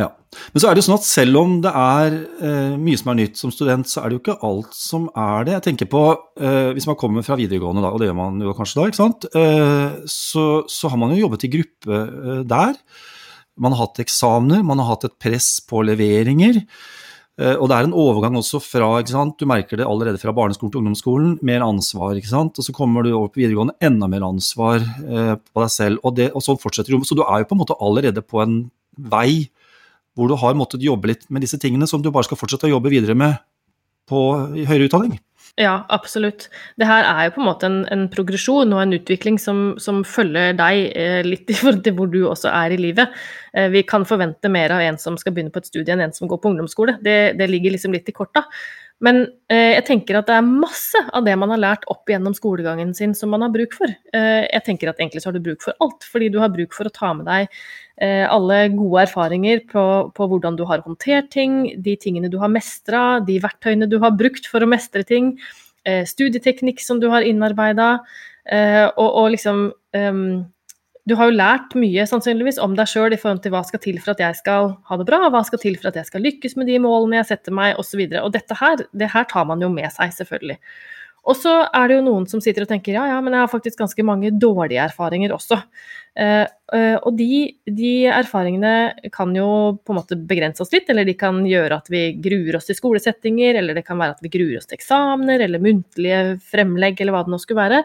Ja. 0.00 0.08
Men 0.54 0.62
så 0.62 0.68
er 0.68 0.72
det 0.72 0.80
jo 0.80 0.86
sånn 0.86 0.96
at 0.96 1.04
selv 1.04 1.38
om 1.42 1.58
det 1.64 1.70
er 1.76 2.14
eh, 2.40 2.76
mye 2.80 2.96
som 2.96 3.10
er 3.12 3.18
nytt 3.18 3.40
som 3.40 3.52
student, 3.52 3.88
så 3.90 4.00
er 4.00 4.08
det 4.08 4.16
jo 4.16 4.22
ikke 4.22 4.38
alt 4.48 4.72
som 4.76 5.10
er 5.10 5.48
det. 5.48 5.56
Jeg 5.58 5.66
tenker 5.66 5.90
på 5.92 6.04
eh, 6.40 6.70
hvis 6.72 6.88
man 6.88 6.96
kommer 7.00 7.26
fra 7.26 7.36
videregående, 7.40 7.84
da, 7.84 7.92
og 7.92 8.00
det 8.00 8.08
gjør 8.08 8.18
man 8.22 8.40
jo 8.40 8.54
kanskje 8.56 8.80
da, 8.80 8.86
ikke 8.88 9.02
sant. 9.02 9.28
Eh, 9.36 10.00
så, 10.08 10.46
så 10.72 10.92
har 10.92 11.02
man 11.02 11.12
jo 11.12 11.26
jobbet 11.26 11.44
i 11.44 11.52
gruppe 11.58 12.00
eh, 12.00 12.40
der. 12.48 12.80
Man 13.60 13.76
har 13.76 13.84
hatt 13.84 14.00
eksamener, 14.00 14.64
man 14.64 14.80
har 14.80 14.94
hatt 14.94 15.06
et 15.10 15.18
press 15.20 15.58
på 15.68 15.84
leveringer. 15.84 16.62
Eh, 17.40 17.54
og 17.56 17.68
det 17.68 17.76
er 17.76 17.88
en 17.88 17.96
overgang 17.96 18.36
også 18.40 18.60
fra 18.64 18.94
ikke 19.00 19.12
sant? 19.14 19.38
Du 19.40 19.48
merker 19.48 19.80
det 19.80 19.88
allerede 19.88 20.20
fra 20.20 20.32
barneskolen 20.36 20.72
til 20.72 20.82
ungdomsskolen. 20.82 21.38
Mer 21.44 21.64
ansvar, 21.68 22.16
ikke 22.16 22.32
sant. 22.32 22.56
Og 22.56 22.64
så 22.64 22.74
kommer 22.76 23.04
du 23.04 23.12
over 23.12 23.28
på 23.32 23.44
videregående, 23.44 23.76
enda 23.84 24.08
mer 24.08 24.24
ansvar 24.28 24.80
eh, 24.80 25.34
på 25.36 25.66
deg 25.66 25.72
selv. 25.76 26.00
Og, 26.00 26.16
det, 26.16 26.32
og 26.32 26.44
sånn 26.44 26.60
fortsetter 26.64 26.96
du. 26.96 27.04
Så 27.08 27.18
du 27.18 27.26
er 27.26 27.42
jo 27.42 27.52
på 27.52 27.58
en 27.58 27.66
måte 27.66 27.76
allerede 27.76 28.24
på 28.24 28.40
en 28.40 28.62
vei 29.12 29.52
hvor 30.16 30.28
du 30.28 30.36
har 30.38 30.56
måttet 30.58 30.84
jobbe 30.84 31.12
litt 31.12 31.26
med 31.32 31.44
disse 31.44 31.58
tingene 31.60 31.88
som 31.88 32.02
du 32.02 32.10
bare 32.12 32.28
skal 32.28 32.40
fortsette 32.40 32.68
å 32.68 32.74
jobbe 32.76 32.92
videre 32.92 33.16
med 33.18 33.38
på 34.10 34.22
høyere 34.68 34.88
utdanning. 34.88 35.20
Ja, 35.60 35.82
absolutt. 35.92 36.46
Det 36.80 36.86
her 36.88 37.04
er 37.04 37.26
jo 37.26 37.34
på 37.34 37.42
en 37.42 37.46
måte 37.50 37.68
en, 37.68 37.82
en 37.92 38.06
progresjon 38.12 38.72
og 38.72 38.80
en 38.80 38.94
utvikling 38.96 39.36
som, 39.40 39.74
som 39.82 40.00
følger 40.08 40.54
deg 40.56 40.86
eh, 40.96 41.20
litt 41.26 41.50
i 41.52 41.56
forhold 41.58 41.82
til 41.84 41.96
hvor 41.98 42.08
du 42.08 42.22
også 42.24 42.48
er 42.48 42.72
i 42.72 42.78
livet. 42.80 43.12
Eh, 43.52 43.68
vi 43.72 43.82
kan 43.84 44.06
forvente 44.08 44.48
mer 44.52 44.72
av 44.72 44.80
en 44.80 44.96
som 45.00 45.18
skal 45.20 45.36
begynne 45.36 45.52
på 45.52 45.60
et 45.60 45.68
studie 45.68 45.92
enn 45.92 46.06
en 46.06 46.16
som 46.16 46.30
går 46.30 46.40
på 46.40 46.54
ungdomsskole. 46.54 46.96
Det, 47.04 47.34
det 47.36 47.50
ligger 47.52 47.76
liksom 47.76 47.92
litt 47.92 48.08
i 48.08 48.16
korta. 48.16 48.46
Men 49.02 49.24
eh, 49.50 49.74
jeg 49.74 49.84
tenker 49.88 50.18
at 50.18 50.28
det 50.30 50.36
er 50.38 50.46
masse 50.46 51.00
av 51.10 51.24
det 51.26 51.34
man 51.38 51.50
har 51.50 51.60
lært 51.60 51.86
opp 51.90 52.10
gjennom 52.10 52.34
skolegangen 52.38 52.92
sin 52.94 53.16
som 53.18 53.32
man 53.34 53.42
har 53.42 53.50
bruk 53.54 53.74
for. 53.74 53.90
Eh, 54.14 54.44
jeg 54.46 54.62
tenker 54.68 54.92
at 54.92 55.00
egentlig 55.02 55.24
så 55.24 55.30
har 55.30 55.38
du 55.38 55.42
bruk 55.42 55.64
for 55.64 55.74
alt, 55.82 56.06
fordi 56.06 56.30
du 56.30 56.38
har 56.42 56.52
bruk 56.54 56.76
for 56.76 56.86
å 56.86 56.94
ta 56.94 57.10
med 57.18 57.26
deg 57.26 57.48
eh, 57.98 58.22
alle 58.30 58.60
gode 58.76 59.02
erfaringer 59.08 59.64
på, 59.72 59.84
på, 60.14 60.28
hvordan 60.30 60.58
du 60.58 60.64
har 60.68 60.84
håndtert 60.86 61.32
ting, 61.34 61.64
de 61.82 61.96
tingene 61.98 62.30
du 62.30 62.38
har 62.42 62.52
mestra, 62.52 63.20
de 63.26 63.40
verktøyene 63.42 63.90
du 63.90 63.98
har 64.02 64.14
brukt 64.14 64.46
for 64.50 64.62
å 64.62 64.70
mestre 64.70 65.02
ting, 65.08 65.34
eh, 65.84 66.04
studieteknikk 66.08 66.82
som 66.82 67.02
du 67.02 67.08
har 67.12 67.26
innarbeida, 67.26 67.96
eh, 68.46 68.86
og, 68.86 69.08
og, 69.08 69.30
liksom 69.34 69.66
ehm, 69.98 70.44
du 71.08 71.16
har 71.18 71.28
jo 71.28 71.34
lært 71.34 71.74
mye 71.74 72.04
sannsynligvis 72.06 72.60
om 72.62 72.76
deg 72.78 72.86
sjøl 72.86 73.14
i 73.14 73.18
forhold 73.18 73.42
til 73.42 73.54
hva 73.54 73.64
skal 73.66 73.82
til 73.82 73.98
for 73.98 74.14
at 74.14 74.22
jeg 74.22 74.38
skal 74.38 74.72
ha 74.86 74.98
det 75.00 75.06
bra, 75.08 75.24
hva 75.34 75.42
skal 75.46 75.58
til 75.62 75.74
for 75.80 75.90
at 75.90 75.98
jeg 75.98 76.06
skal 76.06 76.22
lykkes 76.22 76.54
med 76.60 76.70
de 76.70 76.78
målene 76.82 77.18
jeg 77.18 77.32
setter 77.32 77.56
meg, 77.58 77.74
osv. 77.80 78.04
Og, 78.06 78.18
og 78.22 78.34
dette 78.36 78.58
her, 78.60 78.84
det 78.94 79.10
her 79.10 79.26
tar 79.30 79.48
man 79.50 79.64
jo 79.64 79.70
med 79.72 79.90
seg, 79.94 80.14
selvfølgelig. 80.20 80.60
Og 81.22 81.36
så 81.38 81.52
er 81.70 81.86
det 81.86 81.96
jo 82.00 82.04
noen 82.08 82.24
som 82.26 82.40
sitter 82.42 82.64
og 82.64 82.70
tenker 82.72 82.96
ja, 82.96 83.04
ja, 83.12 83.18
men 83.22 83.34
jeg 83.34 83.44
har 83.44 83.50
faktisk 83.50 83.78
ganske 83.78 84.04
mange 84.06 84.32
dårlige 84.42 84.82
erfaringer 84.82 85.34
også. 85.34 85.60
Uh, 86.18 86.46
uh, 86.74 86.96
og 87.06 87.14
de, 87.18 87.44
de, 87.70 87.92
erfaringene 88.10 89.10
kan 89.14 89.30
jo 89.36 89.46
på 89.78 89.94
en 89.94 90.00
måte 90.00 90.18
begrense 90.18 90.64
oss 90.64 90.74
litt, 90.74 90.90
eller 90.90 91.06
de 91.06 91.14
kan 91.18 91.38
gjøre 91.46 91.78
at 91.78 91.92
vi 91.94 92.08
gruer 92.22 92.58
oss 92.58 92.66
til 92.68 92.78
skolesettinger, 92.78 93.60
eller 93.60 93.78
det 93.78 93.84
kan 93.86 94.02
være 94.02 94.16
at 94.16 94.26
vi 94.26 94.32
gruer 94.34 94.58
oss 94.58 94.66
til 94.70 94.80
eksamener, 94.80 95.46
eller 95.46 95.62
muntlige 95.62 96.24
fremlegg, 96.50 96.98
eller 97.00 97.14
hva 97.14 97.22
det 97.26 97.34
nå 97.34 97.40
skulle 97.42 97.62
være. 97.70 97.84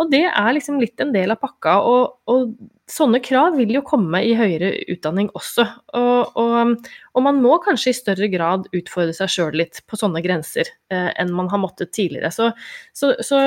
Og 0.00 0.12
det 0.12 0.24
er 0.28 0.54
liksom 0.56 0.80
litt 0.80 1.00
en 1.02 1.12
del 1.14 1.34
av 1.34 1.40
pakka, 1.42 1.78
og, 1.88 2.16
og 2.30 2.54
sånne 2.92 3.20
krav 3.24 3.54
vil 3.56 3.70
jo 3.76 3.82
komme 3.86 4.20
i 4.26 4.32
høyere 4.36 4.72
utdanning 4.90 5.30
også. 5.38 5.64
Og, 5.96 6.36
og, 6.38 6.88
og 7.14 7.24
man 7.24 7.38
må 7.44 7.56
kanskje 7.64 7.92
i 7.92 7.96
større 7.96 8.28
grad 8.32 8.66
utfordre 8.74 9.14
seg 9.16 9.30
sjøl 9.32 9.56
litt 9.62 9.80
på 9.88 9.98
sånne 10.00 10.22
grenser 10.24 10.68
eh, 10.92 11.08
enn 11.20 11.32
man 11.36 11.48
har 11.52 11.62
måttet 11.62 11.92
tidligere. 11.94 12.32
Så, 12.34 12.50
så, 12.96 13.14
så 13.24 13.40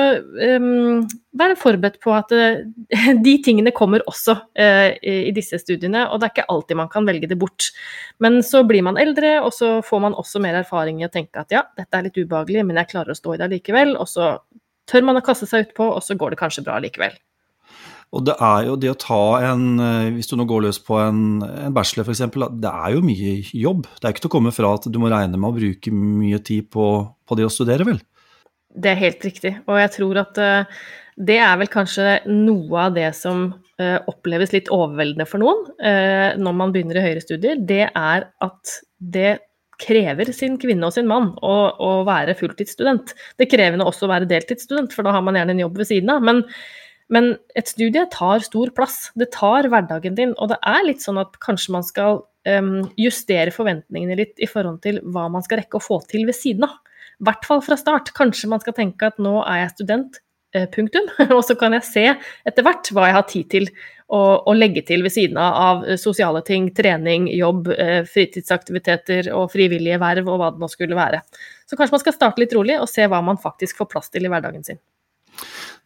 um, 0.56 1.04
vær 1.36 1.54
forberedt 1.60 2.00
på 2.02 2.14
at 2.16 2.34
uh, 2.34 2.64
de 3.28 3.36
tingene 3.44 3.74
kommer 3.76 4.04
også 4.10 4.38
uh, 4.40 4.90
i, 4.98 5.16
i 5.28 5.34
disse 5.36 5.60
studiene, 5.62 6.08
og 6.10 6.20
det 6.20 6.30
er 6.30 6.36
ikke 6.36 6.50
alltid 6.56 6.82
man 6.82 6.92
kan 6.92 7.08
velge 7.08 7.30
det 7.30 7.38
bort. 7.40 7.70
Men 8.24 8.40
så 8.46 8.64
blir 8.66 8.84
man 8.86 8.98
eldre, 9.00 9.36
og 9.44 9.52
så 9.54 9.76
får 9.86 10.06
man 10.08 10.18
også 10.18 10.42
mer 10.42 10.62
erfaring 10.64 11.02
i 11.02 11.08
å 11.08 11.12
tenke 11.12 11.44
at 11.44 11.54
ja, 11.54 11.66
dette 11.78 11.92
er 11.98 12.08
litt 12.08 12.18
ubehagelig, 12.18 12.66
men 12.66 12.80
jeg 12.82 12.96
klarer 12.96 13.14
å 13.14 13.18
stå 13.18 13.36
i 13.36 13.42
det 13.44 13.52
likevel. 13.58 13.94
Og 14.00 14.10
så 14.10 14.36
tør 14.90 15.06
man 15.06 15.18
å 15.18 15.24
kaste 15.24 15.48
seg 15.48 15.68
utpå, 15.68 15.88
og 15.96 16.02
så 16.04 16.16
går 16.18 16.34
det 16.34 16.40
kanskje 16.40 16.64
bra 16.66 16.78
likevel. 16.82 17.16
Og 18.14 18.22
det 18.28 18.36
er 18.42 18.68
jo 18.68 18.76
det 18.78 18.92
å 18.92 18.98
ta 19.02 19.22
en 19.48 19.80
Hvis 20.14 20.30
du 20.30 20.36
nå 20.38 20.44
går 20.46 20.68
løs 20.68 20.78
på 20.86 20.94
en, 21.02 21.40
en 21.42 21.74
bachelor 21.74 22.06
f.eks., 22.06 22.22
det 22.62 22.70
er 22.70 22.94
jo 22.94 23.02
mye 23.04 23.32
jobb. 23.50 23.88
Det 23.98 24.06
er 24.06 24.14
ikke 24.14 24.26
til 24.26 24.30
å 24.30 24.36
komme 24.36 24.52
fra 24.54 24.76
at 24.78 24.86
du 24.86 25.00
må 25.02 25.10
regne 25.12 25.40
med 25.40 25.50
å 25.50 25.56
bruke 25.56 25.92
mye 25.92 26.38
tid 26.46 26.70
på, 26.72 26.86
på 27.02 27.38
det 27.38 27.48
å 27.48 27.52
studere, 27.52 27.88
vel? 27.88 27.98
Det 28.76 28.92
er 28.92 29.00
helt 29.00 29.24
riktig, 29.24 29.54
og 29.66 29.80
jeg 29.80 29.92
tror 29.94 30.20
at 30.20 30.38
uh, 30.38 30.80
det 31.16 31.38
er 31.40 31.54
vel 31.58 31.70
kanskje 31.72 32.18
noe 32.28 32.86
av 32.86 32.96
det 32.96 33.08
som 33.16 33.46
uh, 33.50 33.98
oppleves 34.06 34.52
litt 34.52 34.68
overveldende 34.68 35.26
for 35.28 35.42
noen 35.42 35.64
når 36.36 36.56
man 36.60 36.74
begynner 36.74 37.00
i 37.00 37.06
høyere 37.08 37.24
studier. 37.24 37.58
Det 37.58 37.86
er 37.88 38.28
at 38.44 38.74
det 39.00 39.38
krever 39.82 40.30
sin 40.34 40.56
kvinne 40.60 40.88
og 40.88 40.94
sin 40.96 41.08
mann 41.10 41.32
å, 41.44 41.54
å 41.76 41.90
være 42.08 42.36
fulltidsstudent. 42.38 43.14
Det 43.40 43.48
krever 43.50 43.82
også 43.84 44.06
å 44.06 44.12
være 44.12 44.28
deltidsstudent, 44.30 44.96
for 44.96 45.06
da 45.06 45.14
har 45.16 45.24
man 45.24 45.38
gjerne 45.38 45.56
en 45.56 45.62
jobb 45.66 45.80
ved 45.82 45.90
siden 45.90 46.12
av. 46.14 46.24
Men, 46.26 46.42
men, 47.12 47.30
et 47.58 47.70
studie 47.72 48.06
tar 48.12 48.44
stor 48.46 48.72
plass. 48.76 48.98
Det 49.18 49.30
tar 49.36 49.68
hverdagen 49.72 50.18
din. 50.18 50.34
Og 50.40 50.52
det 50.52 50.60
er 50.66 50.88
litt 50.88 51.04
sånn 51.04 51.20
at 51.22 51.36
kanskje 51.44 51.76
man 51.76 51.86
skal 51.86 52.22
um, 52.48 52.74
justere 53.00 53.54
forventningene 53.54 54.18
litt 54.22 54.42
i 54.42 54.50
forhold 54.50 54.82
til 54.86 55.02
hva 55.04 55.28
man 55.32 55.44
skal 55.46 55.62
rekke 55.62 55.80
å 55.80 55.86
få 55.86 56.00
til 56.10 56.28
ved 56.28 56.38
siden 56.38 56.68
av. 56.68 56.78
I 57.16 57.28
hvert 57.28 57.48
fall 57.48 57.62
fra 57.64 57.78
start. 57.80 58.12
Kanskje 58.16 58.52
man 58.52 58.64
skal 58.64 58.76
tenke 58.76 59.08
at 59.08 59.20
nå 59.22 59.38
er 59.44 59.64
jeg 59.64 59.76
student, 59.78 60.20
punktum. 60.72 61.08
Og 61.36 61.42
så 61.44 61.56
kan 61.58 61.76
jeg 61.76 61.86
se 61.86 62.06
etter 62.48 62.66
hvert 62.66 62.90
hva 62.94 63.08
jeg 63.08 63.16
har 63.18 63.28
tid 63.30 63.50
til 63.52 63.70
å, 64.12 64.54
legge 64.54 64.84
til 64.86 65.02
ved 65.02 65.14
siden 65.14 65.38
av 65.40 65.84
sosiale 65.98 66.42
ting, 66.46 66.68
trening, 66.74 67.26
jobb, 67.34 67.70
fritidsaktiviteter 68.12 69.32
og 69.34 69.50
frivillige 69.52 69.98
verv 70.02 70.30
og 70.30 70.40
hva 70.40 70.50
det 70.54 70.62
nå 70.62 70.68
skulle 70.70 70.98
være. 70.98 71.22
Så 71.66 71.78
kanskje 71.78 71.96
man 71.96 72.04
skal 72.04 72.14
starte 72.14 72.42
litt 72.42 72.54
rolig 72.54 72.78
og 72.78 72.90
se 72.90 73.06
hva 73.10 73.22
man 73.24 73.40
faktisk 73.42 73.80
får 73.80 73.90
plass 73.90 74.12
til 74.12 74.28
i 74.28 74.30
hverdagen 74.30 74.66
sin. 74.66 74.78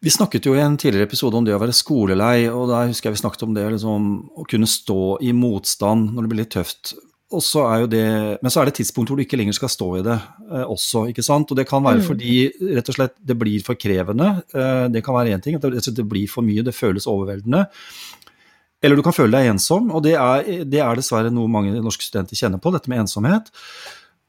Vi 0.01 0.09
snakket 0.09 0.47
jo 0.47 0.55
i 0.57 0.61
en 0.63 0.77
tidligere 0.81 1.05
episode 1.05 1.37
om 1.37 1.45
det 1.45 1.53
å 1.53 1.61
være 1.61 1.75
skolelei, 1.77 2.47
og 2.49 2.71
der 2.71 2.89
husker 2.89 3.09
jeg 3.09 3.17
vi 3.17 3.21
snakket 3.21 3.43
om 3.45 3.53
det 3.57 3.67
liksom, 3.75 4.11
å 4.33 4.45
kunne 4.49 4.69
stå 4.69 5.01
i 5.21 5.33
motstand 5.37 6.15
når 6.15 6.25
det 6.25 6.31
blir 6.31 6.41
litt 6.41 6.53
tøft. 6.55 6.95
Så 7.39 7.63
det, 7.87 8.03
men 8.43 8.51
så 8.51 8.59
er 8.59 8.67
det 8.67 8.73
et 8.73 8.79
tidspunkt 8.81 9.11
hvor 9.11 9.19
du 9.19 9.23
ikke 9.23 9.37
lenger 9.39 9.55
skal 9.55 9.71
stå 9.71 9.87
i 9.99 10.03
det 10.03 10.17
eh, 10.17 10.65
også. 10.65 11.05
ikke 11.11 11.23
sant? 11.23 11.51
Og 11.51 11.57
Det 11.57 11.67
kan 11.69 11.83
være 11.83 12.01
mm. 12.01 12.07
fordi 12.07 12.35
rett 12.75 12.91
og 12.91 12.97
slett 12.97 13.15
det 13.17 13.37
blir 13.39 13.63
for 13.63 13.79
krevende. 13.79 14.33
Eh, 14.51 14.87
det 14.91 15.03
kan 15.05 15.15
være 15.15 15.37
én 15.37 15.43
ting, 15.43 15.55
at 15.55 15.63
det, 15.63 15.85
det, 15.95 16.07
blir 16.07 16.27
for 16.27 16.43
mye, 16.43 16.65
det 16.65 16.75
føles 16.75 17.07
overveldende. 17.07 17.63
Eller 18.81 18.97
du 18.97 19.05
kan 19.05 19.15
føle 19.15 19.31
deg 19.37 19.51
ensom, 19.51 19.91
og 19.93 20.03
det 20.03 20.15
er, 20.17 20.65
det 20.65 20.81
er 20.81 20.97
dessverre 20.97 21.31
noe 21.31 21.47
mange 21.51 21.77
norske 21.79 22.03
studenter 22.03 22.35
kjenner 22.35 22.59
på, 22.59 22.73
dette 22.73 22.89
med 22.89 23.03
ensomhet. 23.03 23.51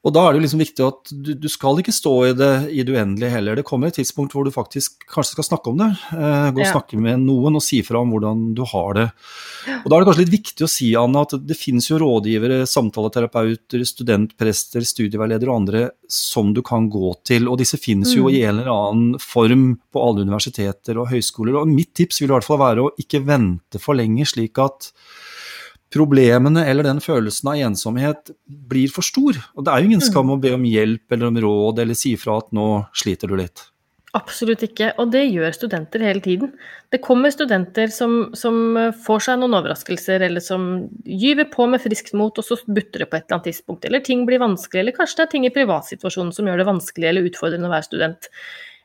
Og 0.03 0.11
da 0.11 0.25
er 0.25 0.33
det 0.33 0.41
jo 0.41 0.43
liksom 0.43 0.61
viktig 0.61 0.83
at 0.83 1.11
du, 1.15 1.29
du, 1.39 1.45
skal 1.51 1.77
ikke 1.79 1.93
stå 1.95 2.11
i 2.27 2.31
det 2.35 2.51
i 2.75 2.83
det 2.83 2.91
uendelige 2.91 3.31
heller. 3.31 3.55
Det 3.55 3.63
kommer 3.67 3.87
et 3.87 3.95
tidspunkt 4.01 4.33
hvor 4.35 4.43
du 4.43 4.51
faktisk 4.51 5.05
kanskje 5.07 5.37
skal 5.37 5.47
snakke 5.47 5.71
om 5.71 5.79
det. 5.79 5.87
Eh, 6.11 6.47
gå 6.51 6.59
og 6.59 6.65
ja. 6.65 6.73
snakke 6.73 6.99
med 6.99 7.21
noen 7.23 7.55
og 7.55 7.63
si 7.63 7.79
fra 7.87 8.01
om 8.03 8.11
hvordan 8.11 8.41
du 8.57 8.65
har 8.67 8.97
det. 8.97 9.05
Og 9.77 9.87
da 9.87 9.95
er 9.95 10.03
det 10.03 10.09
kanskje 10.09 10.25
litt 10.25 10.35
viktig 10.35 10.67
å 10.67 10.71
si, 10.73 10.89
Anna, 10.99 11.23
at 11.23 11.37
det 11.47 11.55
finnes 11.55 11.87
jo 11.87 12.01
rådgivere, 12.03 12.65
samtaleterapeuter, 12.67 13.85
studentprester, 13.87 14.83
studieveiledere 14.91 15.53
og 15.53 15.61
andre 15.61 15.85
som 16.11 16.51
du 16.51 16.59
kan 16.67 16.91
gå 16.91 17.15
til. 17.23 17.47
Og 17.47 17.61
disse 17.63 17.79
finnes 17.79 18.11
jo 18.11 18.27
mm. 18.27 18.33
i 18.35 18.43
en 18.43 18.57
eller 18.57 18.73
annen 18.75 19.21
form 19.23 19.69
på 19.87 20.03
alle 20.03 20.27
universiteter 20.27 20.99
og 20.99 21.13
høyskoler. 21.15 21.61
Og 21.61 21.71
mitt 21.71 21.93
tips 21.95 22.19
vil 22.19 22.27
i 22.27 22.35
hvert 22.35 22.49
fall 22.49 22.59
være 22.59 22.83
å 22.83 22.91
ikke 22.99 23.23
vente 23.23 23.79
for 23.79 23.95
lenge, 23.95 24.27
slik 24.27 24.59
at 24.59 24.91
problemene 25.93 26.65
eller 26.69 26.87
den 26.87 27.01
følelsen 27.03 27.51
av 27.51 27.59
ensomhet 27.69 28.33
blir 28.45 28.91
for 28.93 29.05
stor. 29.05 29.37
Og 29.53 29.65
det 29.65 29.73
er 29.73 29.81
jo 29.83 29.91
ingen 29.91 30.03
skam 30.03 30.33
å 30.33 30.39
be 30.41 30.55
om 30.55 30.65
hjelp 30.67 31.13
eller 31.13 31.29
om 31.29 31.43
råd 31.45 31.83
eller 31.83 31.97
si 31.97 32.15
fra 32.19 32.39
at 32.41 32.49
nå 32.55 32.67
sliter 32.97 33.31
du 33.31 33.37
litt. 33.39 33.69
Absolutt 34.13 34.61
ikke, 34.61 34.91
og 35.01 35.09
det 35.09 35.23
gjør 35.23 35.55
studenter 35.55 36.03
hele 36.05 36.21
tiden. 36.21 36.51
Det 36.93 36.99
kommer 37.01 37.33
studenter 37.33 37.89
som, 37.89 38.27
som, 38.37 38.75
får 39.07 39.23
seg 39.25 39.39
noen 39.41 39.55
overraskelser, 39.57 40.21
eller 40.27 40.43
som 40.43 40.67
gyver 41.01 41.47
på 41.49 41.65
med 41.71 41.81
friskt 41.81 42.13
mot, 42.13 42.37
og 42.37 42.45
så 42.45 42.59
butter 42.67 43.01
det 43.01 43.07
på 43.09 43.17
et 43.17 43.25
eller 43.25 43.39
annet 43.39 43.47
tidspunkt. 43.49 43.87
Eller 43.89 44.03
ting 44.05 44.21
blir 44.29 44.43
vanskelig, 44.43 44.83
eller 44.83 44.97
kanskje 44.99 45.17
det 45.17 45.25
er 45.25 45.31
ting 45.31 45.47
i 45.49 45.53
privatsituasjonen 45.55 46.29
som 46.37 46.45
gjør 46.45 46.61
det 46.61 46.69
vanskelig 46.69 47.09
eller 47.09 47.31
utfordrende 47.31 47.71
å 47.71 47.73
være 47.73 47.87
student. 47.89 48.29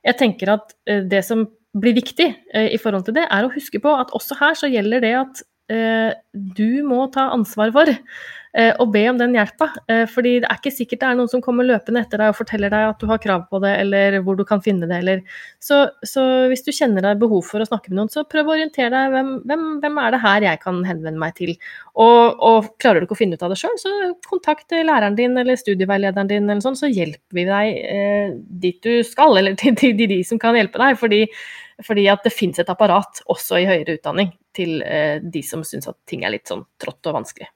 Jeg 0.09 0.21
tenker 0.23 0.55
at 0.55 0.73
eh, 0.89 1.05
det 1.13 1.21
som 1.29 1.45
blir 1.77 1.99
viktig 2.01 2.31
eh, 2.33 2.73
i 2.73 2.81
forhold 2.81 3.05
til 3.11 3.19
det, 3.21 3.29
er 3.29 3.45
å 3.45 3.53
huske 3.53 3.85
på 3.85 3.93
at 4.01 4.17
også 4.17 4.41
her 4.41 4.57
så 4.57 4.73
gjelder 4.73 5.05
det 5.05 5.13
at 5.27 5.45
du 6.33 6.83
må 6.89 7.07
ta 7.13 7.29
ansvar 7.35 7.73
for. 7.75 7.85
Eh, 7.89 7.97
og 8.81 8.91
be 8.95 9.05
om 9.11 9.19
den 9.21 9.37
hjelpa. 9.37 9.69
Eh, 9.91 10.05
fordi 10.11 10.39
det 10.43 10.49
er 10.49 10.59
ikke 10.59 10.73
sikkert 10.75 11.03
det 11.03 11.09
er 11.09 11.19
noen 11.19 11.31
som 11.31 11.43
kommer 11.45 11.67
løpende 11.67 12.03
etter 12.03 12.23
deg 12.23 12.33
og 12.33 12.39
forteller 12.39 12.73
deg 12.73 12.87
at 12.89 13.03
du 13.03 13.07
har 13.11 13.21
krav 13.23 13.45
på 13.51 13.61
det, 13.63 13.75
eller 13.85 14.19
hvor 14.27 14.39
du 14.39 14.45
kan 14.49 14.63
finne 14.65 14.89
det, 14.91 14.99
eller 15.03 15.23
Så, 15.63 15.85
så 16.07 16.25
hvis 16.51 16.65
du 16.67 16.73
kjenner 16.75 17.05
deg 17.05 17.21
behov 17.21 17.45
for 17.47 17.63
å 17.63 17.69
snakke 17.69 17.93
med 17.93 18.01
noen, 18.01 18.11
så 18.13 18.25
prøv 18.29 18.51
å 18.51 18.57
orientere 18.57 18.91
deg. 18.95 19.13
Hvem, 19.15 19.31
hvem, 19.51 19.69
hvem 19.85 20.01
er 20.03 20.15
det 20.15 20.23
her 20.25 20.49
jeg 20.49 20.63
kan 20.65 20.83
henvende 20.89 21.23
meg 21.23 21.37
til? 21.39 21.55
Og, 21.95 22.43
og 22.51 22.73
klarer 22.83 23.01
du 23.01 23.09
ikke 23.09 23.19
å 23.19 23.21
finne 23.23 23.39
ut 23.39 23.47
av 23.47 23.55
det 23.55 23.61
sjøl, 23.61 23.79
så 23.79 23.95
kontakt 24.29 24.75
læreren 24.75 25.19
din 25.19 25.39
eller 25.39 25.59
studieveilederen 25.59 26.31
din, 26.31 26.51
eller 26.51 26.65
sånn, 26.65 26.79
så 26.79 26.91
hjelper 26.91 27.39
vi 27.39 27.47
deg 27.49 27.81
eh, 27.85 28.37
dit 28.67 28.83
du 28.83 29.01
skal, 29.07 29.39
eller 29.39 29.59
til, 29.59 29.77
til, 29.79 29.97
til 29.99 30.13
de 30.17 30.21
som 30.27 30.41
kan 30.43 30.59
hjelpe 30.59 30.83
deg. 30.83 30.99
fordi 30.99 31.25
fordi 31.87 32.09
at 32.11 32.25
det 32.27 32.35
finnes 32.35 32.59
et 32.59 32.71
apparat 32.73 33.21
også 33.31 33.61
i 33.61 33.69
høyere 33.69 33.99
utdanning 33.99 34.33
til 34.57 34.81
eh, 34.83 35.23
de 35.23 35.43
som 35.47 35.63
syns 35.67 35.87
at 35.91 35.99
ting 36.11 36.25
er 36.27 36.35
litt 36.35 36.51
sånn 36.51 36.65
trått 36.81 37.07
og 37.07 37.21
vanskelig. 37.21 37.47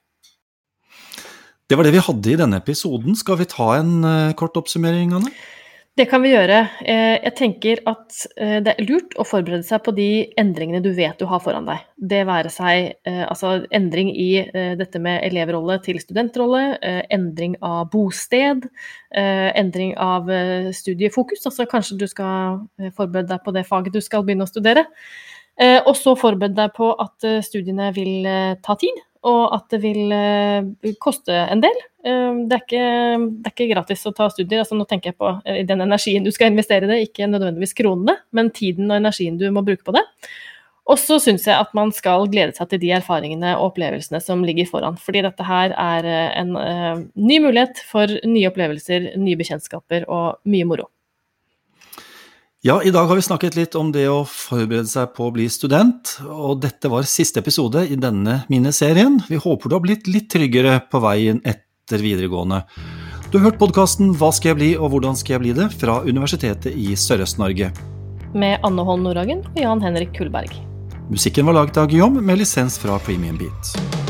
Det 1.69 1.77
var 1.79 1.87
det 1.87 1.95
vi 1.95 2.03
hadde 2.03 2.31
i 2.33 2.39
denne 2.39 2.59
episoden. 2.59 3.15
Skal 3.15 3.39
vi 3.39 3.49
ta 3.49 3.73
en 3.79 3.99
uh, 4.03 4.33
kort 4.37 4.57
oppsummering, 4.59 5.13
Anne? 5.15 5.31
Det 5.93 6.07
kan 6.09 6.23
vi 6.25 6.31
gjøre. 6.31 6.55
Eh, 6.89 7.19
jeg 7.21 7.33
tenker 7.37 7.79
at 7.85 8.15
eh, 8.41 8.55
det 8.65 8.71
er 8.71 8.87
lurt 8.87 9.11
å 9.21 9.25
forberede 9.29 9.61
seg 9.67 9.83
på 9.85 9.91
de 9.93 10.07
endringene 10.41 10.81
du 10.81 10.89
vet 10.97 11.19
du 11.21 11.27
har 11.29 11.43
foran 11.43 11.67
deg. 11.69 11.83
Det 12.01 12.23
være 12.25 12.49
seg 12.49 12.95
altså 13.05 13.51
endring 13.69 14.09
i 14.09 14.41
dette 14.79 14.97
med 14.97 15.21
elevrolle 15.27 15.77
til 15.85 15.99
studentrolle, 16.01 16.63
endring 17.13 17.53
av 17.61 17.91
bosted, 17.93 18.65
endring 19.13 19.93
av 20.01 20.33
studiefokus. 20.73 21.45
Altså 21.45 21.69
kanskje 21.69 21.99
du 22.01 22.07
skal 22.09 22.63
forberede 22.97 23.29
deg 23.29 23.45
på 23.45 23.53
det 23.53 23.67
faget 23.69 23.93
du 23.93 24.01
skal 24.01 24.25
begynne 24.25 24.49
å 24.49 24.51
studere. 24.51 24.87
Og 25.85 25.93
så 25.93 26.17
forberede 26.17 26.57
deg 26.57 26.73
på 26.73 26.89
at 27.05 27.29
studiene 27.45 27.93
vil 27.93 28.25
ta 28.65 28.81
tid 28.81 28.97
og 29.23 29.55
at 29.55 29.71
det 29.71 29.79
vil 29.83 30.11
uh, 30.11 30.93
koste 31.03 31.33
en 31.33 31.63
del. 31.63 31.77
Uh, 32.03 32.43
det, 32.49 32.57
er 32.57 32.63
ikke, 32.63 32.87
det, 33.27 33.49
er 33.49 33.53
ikke, 33.53 33.69
gratis 33.71 34.07
å 34.09 34.13
ta 34.15 34.29
studier. 34.31 34.63
Altså, 34.63 34.77
nå 34.77 34.87
tenker 34.89 35.13
jeg 35.13 35.19
på 35.21 35.29
uh, 35.37 35.59
den 35.67 35.85
energien 35.85 36.25
du 36.25 36.31
skal 36.35 36.51
investere 36.51 36.87
i 36.87 36.91
det, 36.91 37.03
ikke 37.07 37.29
nødvendigvis 37.31 37.75
kronene, 37.77 38.17
men 38.35 38.51
tiden 38.55 38.91
og 38.91 38.99
energien 38.99 39.39
du 39.39 39.47
må 39.55 39.63
bruke 39.65 39.85
på 39.87 39.95
det. 39.95 40.03
Og 40.91 40.99
så 40.99 41.15
syns 41.23 41.45
jeg 41.47 41.55
at 41.55 41.71
man 41.77 41.93
skal 41.95 42.25
glede 42.27 42.57
seg 42.57 42.67
til 42.73 42.81
de 42.81 42.89
erfaringene 42.97 43.53
og 43.55 43.69
opplevelsene 43.69 44.19
som 44.19 44.43
ligger 44.43 44.67
foran. 44.67 44.97
Fordi 44.99 45.21
dette 45.23 45.45
her 45.47 45.71
er 45.79 46.09
en 46.41 46.51
ny 47.15 47.37
mulighet 47.39 47.79
for 47.87 48.11
nye 48.27 48.49
opplevelser, 48.49 49.13
nye 49.15 49.39
bekjentskaper 49.39 50.03
og 50.11 50.41
mye 50.51 50.67
moro. 50.67 50.89
Ja, 52.65 52.83
i 52.83 52.91
dag 52.91 53.07
har 53.07 53.15
vi 53.15 53.21
snakket 53.21 53.55
litt 53.55 53.73
om 53.75 53.89
det 53.91 54.05
å 54.07 54.21
forberede 54.23 54.87
seg 54.87 55.09
på 55.17 55.25
å 55.27 55.31
bli 55.35 55.49
student, 55.51 56.13
og 56.23 56.61
dette 56.63 56.87
var 56.87 57.03
siste 57.03 57.41
episode 57.43 57.81
i 57.91 57.97
denne 57.99 58.37
miniserien. 58.47 59.17
Vi 59.27 59.35
håper 59.35 59.67
du 59.67 59.75
har 59.75 59.81
blitt 59.83 60.07
litt 60.07 60.29
tryggere 60.31 60.77
på 60.87 61.01
veien 61.03 61.41
etter 61.43 61.99
videregående. 61.99 62.61
Du 63.33 63.35
har 63.35 63.49
hørt 63.49 63.59
podkasten 63.59 64.13
Hva 64.15 64.29
skal 64.31 64.53
jeg 64.53 64.59
bli, 64.61 64.69
og 64.79 64.93
hvordan 64.93 65.19
skal 65.19 65.35
jeg 65.35 65.43
bli 65.43 65.51
det? 65.57 65.67
fra 65.75 65.97
Universitetet 66.07 66.71
i 66.71 66.95
Sørøst-Norge. 66.95 67.73
Med 68.31 68.63
Anne 68.63 68.87
Holm 68.87 69.03
Nordhagen 69.09 69.43
og 69.43 69.59
Jan 69.59 69.83
Henrik 69.83 70.15
Kullberg. 70.15 70.55
Musikken 71.11 71.51
var 71.51 71.59
laget 71.59 71.83
av 71.83 71.91
Guillaume 71.91 72.23
med 72.23 72.39
lisens 72.45 72.79
fra 72.79 72.95
Premium 73.03 73.43
Beat. 73.43 74.02